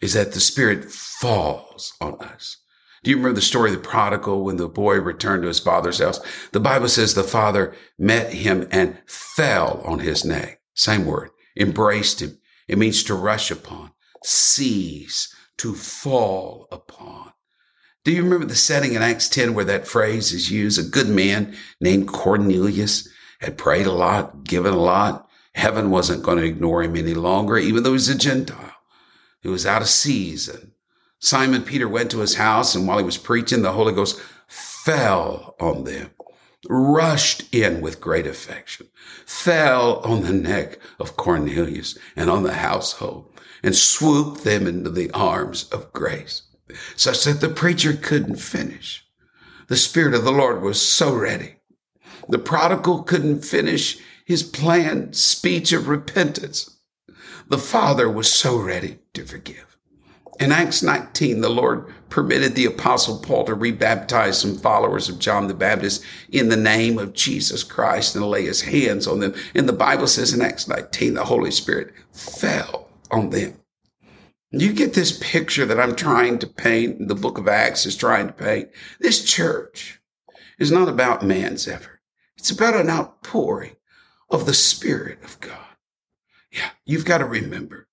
is 0.00 0.14
that 0.14 0.32
the 0.32 0.40
spirit 0.40 0.90
falls 0.90 1.94
on 2.00 2.14
us. 2.20 2.58
Do 3.02 3.10
you 3.10 3.16
remember 3.16 3.36
the 3.36 3.42
story 3.42 3.70
of 3.70 3.76
the 3.76 3.88
prodigal 3.88 4.44
when 4.44 4.56
the 4.56 4.68
boy 4.68 5.00
returned 5.00 5.42
to 5.42 5.48
his 5.48 5.58
father's 5.58 5.98
house? 5.98 6.20
The 6.52 6.60
Bible 6.60 6.88
says 6.88 7.14
the 7.14 7.24
father 7.24 7.74
met 7.98 8.32
him 8.32 8.68
and 8.70 8.98
fell 9.06 9.82
on 9.84 10.00
his 10.00 10.24
neck. 10.24 10.60
Same 10.74 11.04
word, 11.04 11.30
embraced 11.56 12.20
him. 12.20 12.38
It 12.68 12.78
means 12.78 13.02
to 13.04 13.14
rush 13.14 13.50
upon, 13.50 13.90
seize, 14.22 15.34
to 15.58 15.74
fall 15.74 16.68
upon. 16.70 17.32
Do 18.04 18.12
you 18.12 18.22
remember 18.22 18.46
the 18.46 18.54
setting 18.54 18.94
in 18.94 19.02
Acts 19.02 19.28
10 19.28 19.54
where 19.54 19.64
that 19.64 19.86
phrase 19.86 20.32
is 20.32 20.50
used? 20.50 20.78
A 20.78 20.88
good 20.88 21.08
man 21.08 21.56
named 21.80 22.08
Cornelius 22.08 23.08
had 23.40 23.58
prayed 23.58 23.86
a 23.86 23.92
lot, 23.92 24.44
given 24.44 24.74
a 24.74 24.78
lot. 24.78 25.28
Heaven 25.54 25.90
wasn't 25.90 26.22
going 26.22 26.38
to 26.38 26.44
ignore 26.44 26.82
him 26.82 26.96
any 26.96 27.14
longer, 27.14 27.58
even 27.58 27.82
though 27.82 27.92
he's 27.92 28.08
a 28.08 28.16
Gentile. 28.16 28.72
He 29.40 29.48
was 29.48 29.66
out 29.66 29.82
of 29.82 29.88
season. 29.88 30.72
Simon 31.18 31.62
Peter 31.62 31.88
went 31.88 32.10
to 32.10 32.20
his 32.20 32.34
house, 32.34 32.74
and 32.74 32.86
while 32.86 32.98
he 32.98 33.04
was 33.04 33.18
preaching, 33.18 33.62
the 33.62 33.72
Holy 33.72 33.92
Ghost 33.92 34.20
fell 34.48 35.54
on 35.60 35.84
them, 35.84 36.10
rushed 36.68 37.52
in 37.54 37.80
with 37.80 38.00
great 38.00 38.26
affection, 38.26 38.88
fell 39.26 39.98
on 39.98 40.22
the 40.22 40.32
neck 40.32 40.78
of 40.98 41.16
Cornelius 41.16 41.96
and 42.16 42.28
on 42.28 42.42
the 42.42 42.54
household, 42.54 43.28
and 43.62 43.76
swooped 43.76 44.42
them 44.42 44.66
into 44.66 44.90
the 44.90 45.10
arms 45.12 45.68
of 45.70 45.92
grace, 45.92 46.42
such 46.96 47.24
that 47.24 47.40
the 47.40 47.48
preacher 47.48 47.92
couldn't 47.92 48.36
finish. 48.36 49.06
The 49.68 49.76
Spirit 49.76 50.14
of 50.14 50.24
the 50.24 50.32
Lord 50.32 50.62
was 50.62 50.82
so 50.82 51.14
ready. 51.14 51.56
The 52.28 52.38
prodigal 52.38 53.04
couldn't 53.04 53.44
finish 53.44 53.98
his 54.24 54.42
planned 54.42 55.16
speech 55.16 55.72
of 55.72 55.88
repentance. 55.88 56.78
The 57.48 57.58
Father 57.58 58.10
was 58.10 58.30
so 58.30 58.56
ready 58.56 58.98
to 59.14 59.24
forgive. 59.24 59.72
In 60.40 60.50
Acts 60.50 60.82
19, 60.82 61.40
the 61.40 61.50
Lord 61.50 61.92
permitted 62.08 62.54
the 62.54 62.64
apostle 62.64 63.18
Paul 63.18 63.44
to 63.44 63.54
rebaptize 63.54 64.34
some 64.34 64.56
followers 64.56 65.08
of 65.08 65.18
John 65.18 65.46
the 65.46 65.54
Baptist 65.54 66.02
in 66.30 66.48
the 66.48 66.56
name 66.56 66.98
of 66.98 67.12
Jesus 67.12 67.62
Christ 67.62 68.16
and 68.16 68.26
lay 68.26 68.46
his 68.46 68.62
hands 68.62 69.06
on 69.06 69.20
them. 69.20 69.34
And 69.54 69.68
the 69.68 69.72
Bible 69.72 70.06
says 70.06 70.32
in 70.32 70.40
Acts 70.40 70.66
19, 70.66 71.14
the 71.14 71.24
Holy 71.24 71.50
Spirit 71.50 71.92
fell 72.12 72.88
on 73.10 73.30
them. 73.30 73.54
You 74.50 74.72
get 74.72 74.94
this 74.94 75.18
picture 75.22 75.64
that 75.66 75.80
I'm 75.80 75.96
trying 75.96 76.38
to 76.40 76.46
paint, 76.46 77.08
the 77.08 77.14
book 77.14 77.38
of 77.38 77.48
Acts 77.48 77.86
is 77.86 77.96
trying 77.96 78.26
to 78.26 78.32
paint. 78.32 78.68
This 79.00 79.24
church 79.24 80.00
is 80.58 80.72
not 80.72 80.88
about 80.88 81.22
man's 81.22 81.68
effort. 81.68 82.00
It's 82.36 82.50
about 82.50 82.76
an 82.76 82.90
outpouring 82.90 83.76
of 84.32 84.46
the 84.46 84.54
Spirit 84.54 85.22
of 85.22 85.38
God. 85.38 85.58
Yeah, 86.50 86.70
you've 86.84 87.04
got 87.04 87.18
to 87.18 87.24
remember 87.26 87.86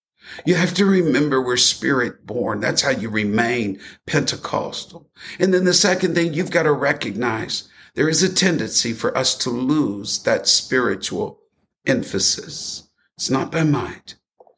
you 0.45 0.55
have 0.55 0.73
to 0.75 0.85
remember 0.85 1.41
we're 1.41 1.57
spirit 1.57 2.25
born. 2.25 2.59
That's 2.59 2.81
how 2.81 2.91
you 2.91 3.09
remain 3.09 3.79
Pentecostal. 4.05 5.09
And 5.39 5.53
then 5.53 5.65
the 5.65 5.73
second 5.73 6.15
thing 6.15 6.33
you've 6.33 6.51
got 6.51 6.63
to 6.63 6.71
recognize 6.71 7.67
there 7.95 8.09
is 8.09 8.23
a 8.23 8.33
tendency 8.33 8.93
for 8.93 9.17
us 9.17 9.35
to 9.39 9.49
lose 9.49 10.21
that 10.23 10.47
spiritual 10.47 11.39
emphasis. 11.85 12.89
It's 13.17 13.29
not 13.29 13.51
by 13.51 13.63
might. 13.63 14.15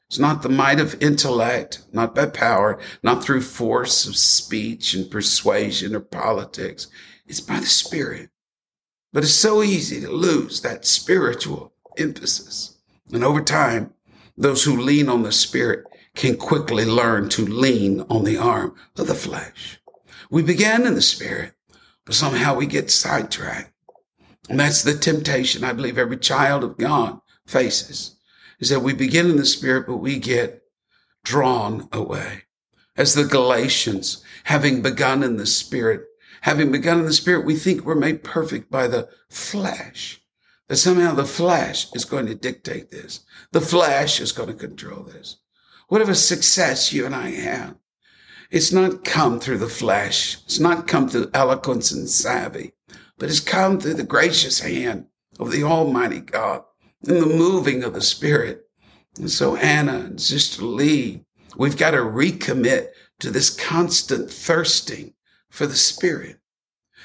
It's 0.08 0.20
not 0.20 0.42
the 0.42 0.50
might 0.50 0.80
of 0.80 1.02
intellect, 1.02 1.84
not 1.94 2.14
by 2.14 2.26
power, 2.26 2.78
not 3.02 3.24
through 3.24 3.42
force 3.42 4.06
of 4.06 4.18
speech 4.18 4.94
and 4.94 5.10
persuasion 5.10 5.96
or 5.96 6.02
politics. 6.02 6.88
It's 7.26 7.40
by 7.40 7.62
the 7.62 7.66
Spirit. 7.66 8.30
But 9.14 9.24
it's 9.24 9.34
so 9.34 9.64
easy 9.64 10.02
to 10.02 10.12
lose 10.12 10.62
that 10.62 10.86
spiritual 10.86 11.71
emphasis. 11.98 12.78
And 13.12 13.24
over 13.24 13.42
time, 13.42 13.94
those 14.38 14.64
who 14.64 14.80
lean 14.80 15.10
on 15.10 15.24
the 15.24 15.32
Spirit 15.32 15.86
can 16.16 16.38
quickly 16.38 16.86
learn 16.86 17.30
to 17.30 17.46
lean 17.46 18.02
on 18.10 18.24
the 18.24 18.38
arm 18.38 18.76
of 18.98 19.08
the 19.08 19.16
flesh. 19.16 19.80
We 20.30 20.44
began 20.44 20.86
in 20.86 20.96
the 20.96 21.02
Spirit, 21.02 21.54
but 22.06 22.16
somehow 22.16 22.56
we 22.56 22.66
get 22.66 22.92
sidetracked. 22.92 23.74
And 24.50 24.60
that's 24.60 24.84
the 24.84 24.94
temptation 24.94 25.64
I 25.64 25.74
believe 25.74 25.98
every 25.98 26.18
child 26.18 26.64
of 26.64 26.78
God 26.78 27.20
faces 27.46 28.18
is 28.60 28.70
that 28.70 28.82
we 28.82 28.94
begin 28.94 29.30
in 29.30 29.38
the 29.38 29.46
Spirit, 29.46 29.88
but 29.88 29.98
we 29.98 30.20
get 30.20 30.64
drawn 31.24 31.90
away. 31.92 32.44
As 32.96 33.14
the 33.14 33.24
Galatians, 33.24 34.24
having 34.46 34.82
begun 34.82 35.24
in 35.24 35.38
the 35.38 35.46
Spirit, 35.46 36.06
having 36.42 36.72
begun 36.72 37.00
in 37.00 37.06
the 37.06 37.14
Spirit, 37.14 37.46
we 37.46 37.56
think 37.56 37.84
we're 37.84 37.96
made 37.96 38.24
perfect 38.24 38.70
by 38.70 38.88
the 38.88 39.10
flesh 39.30 40.21
that 40.72 40.78
somehow 40.78 41.14
the 41.14 41.26
flesh 41.26 41.92
is 41.94 42.06
going 42.06 42.26
to 42.26 42.34
dictate 42.34 42.92
this. 42.92 43.26
The 43.52 43.60
flesh 43.60 44.22
is 44.22 44.32
going 44.32 44.48
to 44.48 44.56
control 44.56 45.04
this. 45.04 45.36
Whatever 45.90 46.14
success 46.14 46.94
you 46.94 47.06
and 47.06 47.14
I 47.14 47.32
have, 47.32 47.76
it's 48.50 48.72
not 48.72 49.04
come 49.04 49.42
through 49.42 49.58
the 49.58 49.68
flesh. 49.68 50.38
It's 50.46 50.62
not 50.62 50.88
come 50.88 51.10
through 51.10 51.30
eloquence 51.34 51.92
and 51.92 52.10
savvy, 52.10 52.72
but 53.18 53.28
it's 53.28 53.42
come 53.42 53.82
through 53.82 53.96
the 53.96 54.04
gracious 54.04 54.62
hand 54.62 55.08
of 55.42 55.52
the 55.52 55.64
Almighty 55.64 56.22
God 56.22 56.64
and 57.06 57.22
the 57.22 57.26
moving 57.26 57.84
of 57.84 57.94
the 57.94 58.00
Spirit. 58.00 58.62
And 59.18 59.30
so 59.30 59.58
Anna 59.58 59.96
and 59.98 60.22
Sister 60.22 60.64
Lee, 60.64 61.26
we've 61.58 61.76
got 61.76 61.92
to 61.92 61.98
recommit 61.98 62.92
to 63.20 63.30
this 63.30 63.50
constant 63.50 64.32
thirsting 64.32 65.16
for 65.50 65.68
the 65.68 65.76
Spirit. 65.76 66.38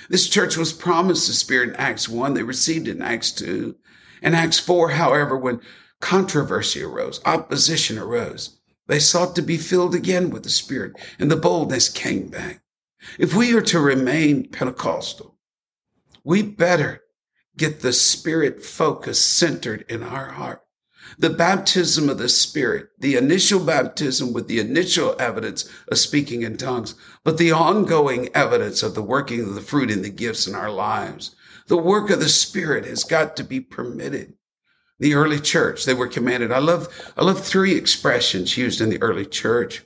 This 0.08 0.28
church 0.28 0.56
was 0.56 0.72
promised 0.72 1.26
the 1.26 1.34
Spirit 1.34 1.70
in 1.70 1.76
Acts 1.76 2.08
1. 2.08 2.34
They 2.34 2.42
received 2.42 2.88
it 2.88 2.96
in 2.96 3.02
Acts 3.02 3.32
2. 3.32 3.76
In 4.22 4.34
Acts 4.34 4.58
4, 4.58 4.90
however, 4.90 5.36
when 5.36 5.60
controversy 6.00 6.82
arose, 6.82 7.20
opposition 7.24 7.98
arose, 7.98 8.58
they 8.86 8.98
sought 8.98 9.34
to 9.36 9.42
be 9.42 9.56
filled 9.56 9.94
again 9.94 10.30
with 10.30 10.44
the 10.44 10.50
Spirit, 10.50 10.92
and 11.18 11.30
the 11.30 11.36
boldness 11.36 11.88
came 11.88 12.28
back. 12.28 12.62
If 13.18 13.34
we 13.34 13.54
are 13.54 13.62
to 13.62 13.80
remain 13.80 14.48
Pentecostal, 14.48 15.36
we 16.24 16.42
better 16.42 17.02
get 17.56 17.80
the 17.80 17.92
Spirit 17.92 18.64
focus 18.64 19.20
centered 19.20 19.84
in 19.88 20.02
our 20.02 20.32
heart 20.32 20.62
the 21.18 21.30
baptism 21.30 22.08
of 22.08 22.18
the 22.18 22.28
Spirit, 22.28 22.90
the 22.98 23.16
initial 23.16 23.60
baptism 23.60 24.32
with 24.32 24.48
the 24.48 24.60
initial 24.60 25.16
evidence 25.18 25.68
of 25.90 25.98
speaking 25.98 26.42
in 26.42 26.56
tongues, 26.56 26.94
but 27.24 27.38
the 27.38 27.52
ongoing 27.52 28.28
evidence 28.34 28.82
of 28.82 28.94
the 28.94 29.02
working 29.02 29.40
of 29.40 29.54
the 29.54 29.60
fruit 29.60 29.90
and 29.90 30.04
the 30.04 30.10
gifts 30.10 30.46
in 30.46 30.54
our 30.54 30.70
lives. 30.70 31.34
The 31.68 31.76
work 31.76 32.10
of 32.10 32.20
the 32.20 32.28
Spirit 32.28 32.84
has 32.84 33.04
got 33.04 33.36
to 33.36 33.44
be 33.44 33.60
permitted. 33.60 34.34
The 34.98 35.14
early 35.14 35.40
church, 35.40 35.84
they 35.84 35.94
were 35.94 36.06
commanded. 36.06 36.52
I 36.52 36.58
love, 36.58 36.88
I 37.16 37.24
love 37.24 37.44
three 37.44 37.74
expressions 37.76 38.56
used 38.56 38.80
in 38.80 38.88
the 38.88 39.02
early 39.02 39.26
church. 39.26 39.84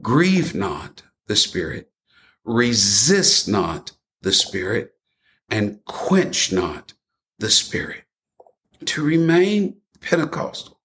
Grieve 0.00 0.54
not 0.54 1.02
the 1.26 1.36
Spirit, 1.36 1.90
resist 2.44 3.48
not 3.48 3.92
the 4.22 4.32
Spirit, 4.32 4.94
and 5.50 5.84
quench 5.84 6.52
not 6.52 6.94
the 7.38 7.50
Spirit. 7.50 8.04
To 8.86 9.04
remain 9.04 9.76
Pentecostal, 10.04 10.78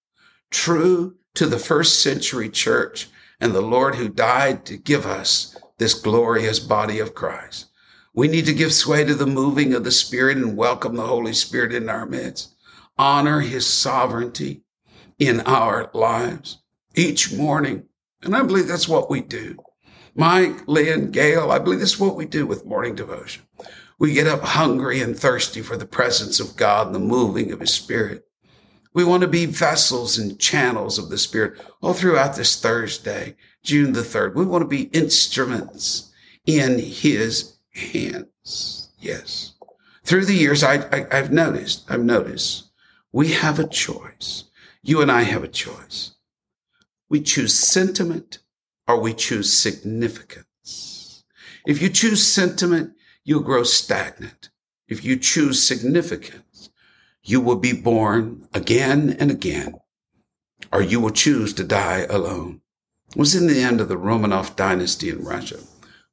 true 0.50 1.16
to 1.36 1.46
the 1.46 1.60
first 1.60 2.02
century 2.02 2.50
church 2.50 3.10
and 3.40 3.54
the 3.54 3.62
Lord 3.62 3.96
who 3.96 4.10
died 4.10 4.66
to 4.66 4.78
give 4.78 5.06
us 5.06 5.58
this 5.78 5.94
glorious 5.94 6.60
body 6.60 7.00
of 7.00 7.14
Christ. 7.14 7.68
We 8.14 8.28
need 8.28 8.46
to 8.46 8.54
give 8.54 8.74
sway 8.74 9.04
to 9.04 9.16
the 9.16 9.28
moving 9.28 9.74
of 9.74 9.84
the 9.84 9.92
Spirit 9.92 10.38
and 10.38 10.58
welcome 10.58 10.96
the 10.96 11.06
Holy 11.06 11.34
Spirit 11.34 11.74
in 11.74 11.90
our 11.90 12.06
midst. 12.06 12.56
Honor 12.98 13.42
his 13.42 13.68
sovereignty 13.68 14.64
in 15.20 15.42
our 15.42 15.90
lives 15.94 16.60
each 16.96 17.34
morning. 17.34 17.86
And 18.22 18.36
I 18.36 18.44
believe 18.44 18.68
that's 18.68 18.88
what 18.88 19.10
we 19.10 19.22
do. 19.22 19.58
Mike, 20.16 20.68
Lynn, 20.68 21.12
Gail, 21.12 21.52
I 21.52 21.60
believe 21.60 21.80
this 21.80 21.94
is 21.94 22.00
what 22.00 22.16
we 22.16 22.26
do 22.26 22.46
with 22.46 22.66
morning 22.66 22.96
devotion. 22.96 23.44
We 24.00 24.14
get 24.14 24.28
up 24.28 24.42
hungry 24.42 25.02
and 25.02 25.18
thirsty 25.18 25.62
for 25.62 25.78
the 25.78 25.86
presence 25.86 26.40
of 26.40 26.56
God 26.56 26.88
and 26.88 26.96
the 26.96 27.00
moving 27.00 27.52
of 27.52 27.60
his 27.60 27.74
spirit. 27.74 28.26
We 28.94 29.04
want 29.04 29.22
to 29.22 29.28
be 29.28 29.46
vessels 29.46 30.18
and 30.18 30.40
channels 30.40 30.98
of 30.98 31.10
the 31.10 31.18
Spirit 31.18 31.60
all 31.82 31.94
throughout 31.94 32.36
this 32.36 32.60
Thursday, 32.60 33.36
June 33.64 33.94
the 33.94 34.02
3rd. 34.02 34.36
We 34.36 34.46
want 34.46 34.64
to 34.64 34.68
be 34.68 34.84
instruments 34.94 36.12
in 36.46 36.80
His 36.80 37.58
hands. 37.72 38.90
Yes. 39.00 39.54
Through 40.04 40.26
the 40.26 40.34
years, 40.34 40.64
I, 40.64 40.78
I, 40.92 41.08
I've 41.12 41.32
noticed, 41.32 41.90
I've 41.90 42.04
noticed 42.04 42.72
we 43.12 43.34
have 43.34 43.60
a 43.60 43.68
choice. 43.68 44.46
You 44.82 45.02
and 45.02 45.12
I 45.12 45.22
have 45.22 45.44
a 45.44 45.48
choice. 45.48 46.16
We 47.10 47.22
choose 47.22 47.54
sentiment 47.54 48.40
or 48.88 49.00
we 49.00 49.14
choose 49.14 49.54
significance. 49.54 51.24
If 51.68 51.82
you 51.82 51.90
choose 51.90 52.26
sentiment, 52.26 52.94
you'll 53.24 53.42
grow 53.42 53.64
stagnant. 53.64 54.50
If 54.88 55.04
you 55.04 55.18
choose 55.18 55.62
significance, 55.62 56.44
you 57.24 57.42
will 57.42 57.58
be 57.58 57.74
born 57.74 58.48
again 58.54 59.16
and 59.20 59.30
again, 59.32 59.76
or 60.72 60.82
you 60.82 61.00
will 61.00 61.12
choose 61.12 61.54
to 61.54 61.64
die 61.64 62.06
alone. 62.10 62.62
It 63.10 63.18
was 63.18 63.36
in 63.36 63.48
the 63.48 63.62
end 63.62 63.82
of 63.82 63.90
the 63.90 63.98
Romanov 63.98 64.56
dynasty 64.56 65.10
in 65.10 65.24
Russia. 65.24 65.58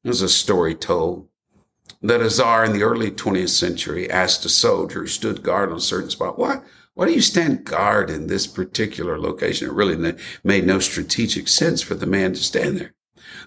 There's 0.02 0.22
a 0.22 0.28
story 0.28 0.74
told 0.74 1.28
that 2.02 2.20
a 2.20 2.30
czar 2.30 2.64
in 2.64 2.72
the 2.72 2.82
early 2.82 3.10
20th 3.10 3.50
century 3.50 4.10
asked 4.10 4.44
a 4.44 4.48
soldier 4.48 5.00
who 5.00 5.06
stood 5.06 5.42
guard 5.42 5.70
on 5.70 5.78
a 5.78 5.80
certain 5.80 6.10
spot, 6.10 6.38
why, 6.38 6.60
why 6.94 7.06
do 7.06 7.12
you 7.12 7.20
stand 7.20 7.64
guard 7.64 8.08
in 8.10 8.26
this 8.26 8.46
particular 8.46 9.18
location? 9.18 9.68
It 9.68 9.74
really 9.74 10.14
made 10.42 10.66
no 10.66 10.78
strategic 10.78 11.48
sense 11.48 11.82
for 11.82 11.94
the 11.94 12.06
man 12.06 12.32
to 12.32 12.42
stand 12.42 12.78
there. 12.78 12.94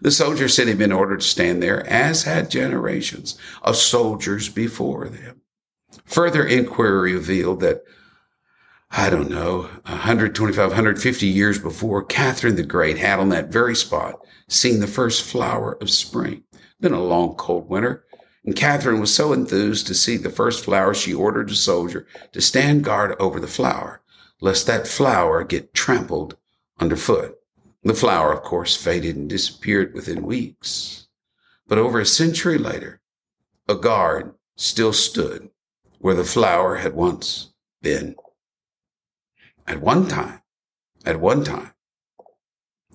The 0.02 0.12
soldier 0.12 0.48
said 0.48 0.67
he'd 0.67 0.78
been 0.78 0.91
ordered 0.91 1.22
to 1.22 1.28
stand 1.28 1.62
there, 1.62 1.86
as 1.88 2.24
had 2.24 2.52
generations 2.52 3.38
of 3.62 3.76
soldiers 3.76 4.50
before 4.50 5.10
them. 5.10 5.38
Further 6.10 6.43
inquiry 6.43 7.13
revealed 7.13 7.60
that, 7.60 7.84
I 8.89 9.12
don't 9.12 9.30
know, 9.30 9.69
125, 9.86 10.69
150 10.69 11.28
years 11.28 11.60
before, 11.60 12.04
Catherine 12.04 12.56
the 12.56 12.63
Great 12.63 12.98
had 12.98 13.19
on 13.19 13.30
that 13.30 13.52
very 13.52 13.76
spot 13.76 14.19
seen 14.48 14.80
the 14.80 14.88
first 14.88 15.22
flower 15.22 15.78
of 15.80 15.91
spring. 15.91 16.43
Been 16.82 16.93
a 16.93 17.04
long, 17.04 17.36
cold 17.36 17.69
winter. 17.69 18.06
And 18.43 18.56
Catherine 18.56 19.00
was 19.00 19.13
so 19.13 19.34
enthused 19.34 19.86
to 19.86 19.93
see 19.93 20.17
the 20.17 20.32
first 20.32 20.65
flower, 20.65 20.95
she 20.95 21.13
ordered 21.13 21.52
a 21.52 21.56
soldier 21.56 22.08
to 22.32 22.41
stand 22.41 22.84
guard 22.84 23.15
over 23.19 23.39
the 23.39 23.48
flower, 23.48 24.02
lest 24.41 24.65
that 24.65 24.88
flower 24.88 25.43
get 25.43 25.76
trampled 25.76 26.38
underfoot. 26.80 27.38
The 27.84 27.93
flower, 27.93 28.34
of 28.34 28.41
course, 28.41 28.76
faded 28.76 29.15
and 29.15 29.30
disappeared 29.30 29.93
within 29.93 30.24
weeks. 30.24 31.08
But 31.67 31.78
over 31.78 32.00
a 32.00 32.06
century 32.06 32.58
later, 32.58 33.00
a 33.67 33.76
guard 33.76 34.34
still 34.56 34.91
stood 34.91 35.52
where 35.99 36.15
the 36.15 36.23
flower 36.23 36.77
had 36.77 36.93
once 36.93 37.53
been. 37.81 38.15
At 39.67 39.81
one 39.81 40.07
time, 40.07 40.41
at 41.05 41.19
one 41.19 41.43
time, 41.43 41.73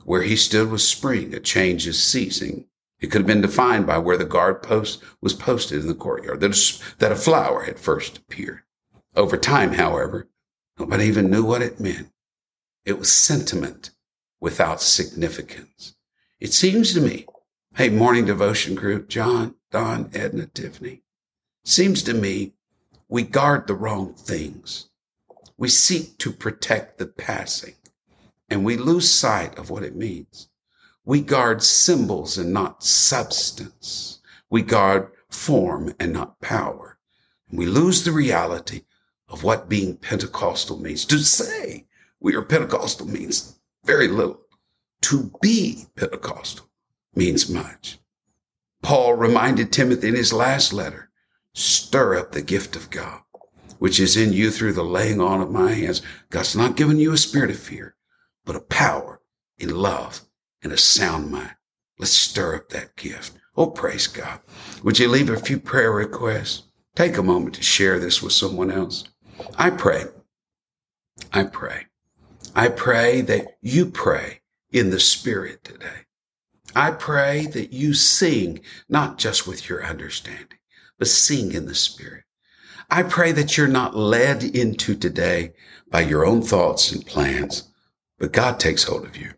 where 0.05 0.23
he 0.23 0.37
stood 0.37 0.71
was 0.71 0.87
spring, 0.87 1.35
a 1.35 1.41
change 1.41 1.87
is 1.87 2.03
ceasing. 2.03 2.67
It 3.01 3.11
could 3.11 3.23
have 3.23 3.27
been 3.27 3.41
defined 3.41 3.87
by 3.87 3.99
where 3.99 4.17
the 4.17 4.25
guard 4.25 4.63
post 4.63 5.03
was 5.21 5.35
posted 5.35 5.81
in 5.81 5.87
the 5.87 5.95
courtyard, 5.95 6.41
that 6.41 7.13
a, 7.13 7.17
flower 7.17 7.63
had 7.65 7.79
first 7.79 8.19
appeared. 8.19 8.63
Over 9.15 9.37
time, 9.37 9.75
however, 9.75 10.29
nobody 10.79 11.05
even 11.05 11.31
knew 11.31 11.45
what 11.45 11.63
it 11.63 11.81
meant. 11.81 12.11
It 12.85 12.99
was 12.99 13.13
sentiment 13.13 13.91
without 14.41 14.83
significance. 14.83 15.95
It 16.41 16.53
seems 16.53 16.93
to 16.95 17.01
me, 17.01 17.27
hey, 17.77 17.89
morning 17.89 18.27
devotion 18.27 18.75
group, 18.75 19.09
John, 19.09 19.55
Don, 19.71 20.11
Edna, 20.13 20.47
Tiffany, 20.47 21.03
seems 21.65 22.03
to 22.03 22.15
me 22.15 22.55
we 23.15 23.23
guard 23.23 23.69
the 23.69 23.75
wrong 23.75 24.13
things. 24.13 24.89
We 25.57 25.69
seek 25.69 26.19
to 26.19 26.33
protect 26.33 26.99
the 26.99 27.07
passing 27.07 27.75
and 28.49 28.65
we 28.65 28.77
lose 28.77 29.09
sight 29.09 29.57
of 29.57 29.71
what 29.71 29.85
it 29.85 29.95
means. 29.95 30.49
We 31.05 31.21
guard 31.21 31.63
symbols 31.63 32.37
and 32.37 32.53
not 32.53 32.83
substance. 32.83 34.19
We 34.51 34.63
guard 34.63 35.13
form 35.31 35.95
and 36.01 36.13
not 36.13 36.41
power. 36.41 36.99
And 37.49 37.57
we 37.57 37.67
lose 37.67 38.03
the 38.03 38.11
reality 38.11 38.83
of 39.29 39.45
what 39.45 39.69
being 39.69 39.97
Pentecostal 39.97 40.81
means. 40.81 41.05
To 41.05 41.19
say 41.19 41.87
we 42.19 42.35
are 42.35 42.43
Pentecostal 42.43 43.07
means 43.07 43.61
very 43.85 44.09
little. 44.09 44.41
To 45.03 45.31
be 45.41 45.87
Pentecostal 45.95 46.67
means 47.15 47.49
much. 47.49 48.01
Paul 48.83 49.15
reminded 49.15 49.71
Timothy 49.71 50.09
in 50.09 50.17
his 50.17 50.33
last 50.33 50.73
letter, 50.73 51.11
stir 51.55 52.19
up 52.19 52.33
the 52.33 52.43
gift 52.43 52.77
of 52.77 52.91
God, 52.91 53.23
which 53.79 53.99
is 53.99 54.17
in 54.17 54.33
you 54.33 54.51
through 54.51 54.75
the 54.75 54.85
laying 54.85 55.21
on 55.21 55.41
of 55.41 55.51
my 55.51 55.73
hands. 55.73 56.03
God's 56.31 56.55
not 56.55 56.77
given 56.77 56.99
you 56.99 57.13
a 57.13 57.17
spirit 57.17 57.51
of 57.51 57.59
fear, 57.59 57.95
but 58.45 58.57
a 58.57 58.61
power 58.61 59.21
in 59.59 59.75
love 59.75 60.21
and 60.63 60.73
a 60.73 60.79
sound 60.79 61.31
mind. 61.31 61.55
Let's 61.99 62.13
stir 62.13 62.57
up 62.57 62.69
that 62.71 62.97
gift. 62.97 63.33
Oh, 63.57 63.69
praise 63.69 64.09
God. 64.09 64.41
Would 64.83 64.99
you 64.99 65.09
leave 65.09 65.31
a 65.31 65.37
few 65.37 65.59
prayer 65.61 65.93
requests? 65.93 66.65
Take 66.97 67.17
a 67.17 67.23
moment 67.23 67.55
to 67.57 67.63
share 67.63 67.99
this 67.99 68.23
with 68.23 68.33
someone 68.33 68.71
else. 68.71 69.05
I 69.57 69.71
pray. 69.71 70.05
I 71.33 71.45
pray. 71.45 71.87
I 72.55 72.69
pray 72.69 73.21
that 73.23 73.59
you 73.61 73.87
pray 73.87 74.41
in 74.71 74.91
the 74.91 75.01
spirit 75.01 75.65
today. 75.65 76.07
I 76.75 76.91
pray 76.91 77.47
that 77.47 77.73
you 77.73 77.95
sing 77.95 78.61
not 78.89 79.19
just 79.19 79.47
with 79.47 79.69
your 79.69 79.85
understanding, 79.85 80.59
but 80.99 81.09
sing 81.09 81.53
in 81.53 81.67
the 81.67 81.75
spirit. 81.75 82.25
I 82.91 83.03
pray 83.03 83.33
that 83.33 83.57
you're 83.57 83.69
not 83.69 83.97
led 83.97 84.43
into 84.43 84.95
today 84.95 85.53
by 85.91 86.03
your 86.03 86.27
own 86.27 86.43
thoughts 86.43 86.93
and 86.93 87.05
plans, 87.07 87.71
but 88.19 88.33
God 88.33 88.61
takes 88.61 88.85
hold 88.85 89.05
of 89.05 89.17
you 89.17 89.33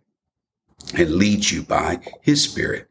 and 0.94 1.14
leads 1.14 1.52
you 1.52 1.62
by 1.62 2.00
his 2.20 2.42
spirit 2.42 2.88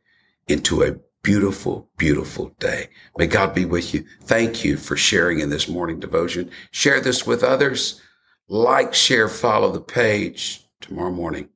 into 0.48 0.84
a 0.84 0.96
beautiful, 1.24 1.90
beautiful 1.98 2.54
day. 2.60 2.88
May 3.18 3.28
God 3.28 3.56
be 3.56 3.66
with 3.66 3.94
you. 3.94 4.06
Thank 4.24 4.64
you 4.64 4.78
for 4.78 4.96
sharing 4.96 5.40
in 5.40 5.50
this 5.50 5.68
morning 5.68 6.00
devotion. 6.00 6.52
Share 6.72 7.02
this 7.02 7.26
with 7.26 7.44
others. 7.44 8.00
Like, 8.48 8.94
share, 8.94 9.28
follow 9.28 9.72
the 9.72 9.82
page 9.82 10.64
tomorrow 10.82 11.12
morning. 11.12 11.50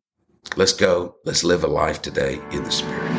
Let's 0.56 0.74
go. 0.74 1.18
Let's 1.24 1.44
live 1.44 1.64
a 1.64 1.68
life 1.68 2.02
today 2.02 2.42
in 2.52 2.64
the 2.64 2.72
spirit. 2.72 3.19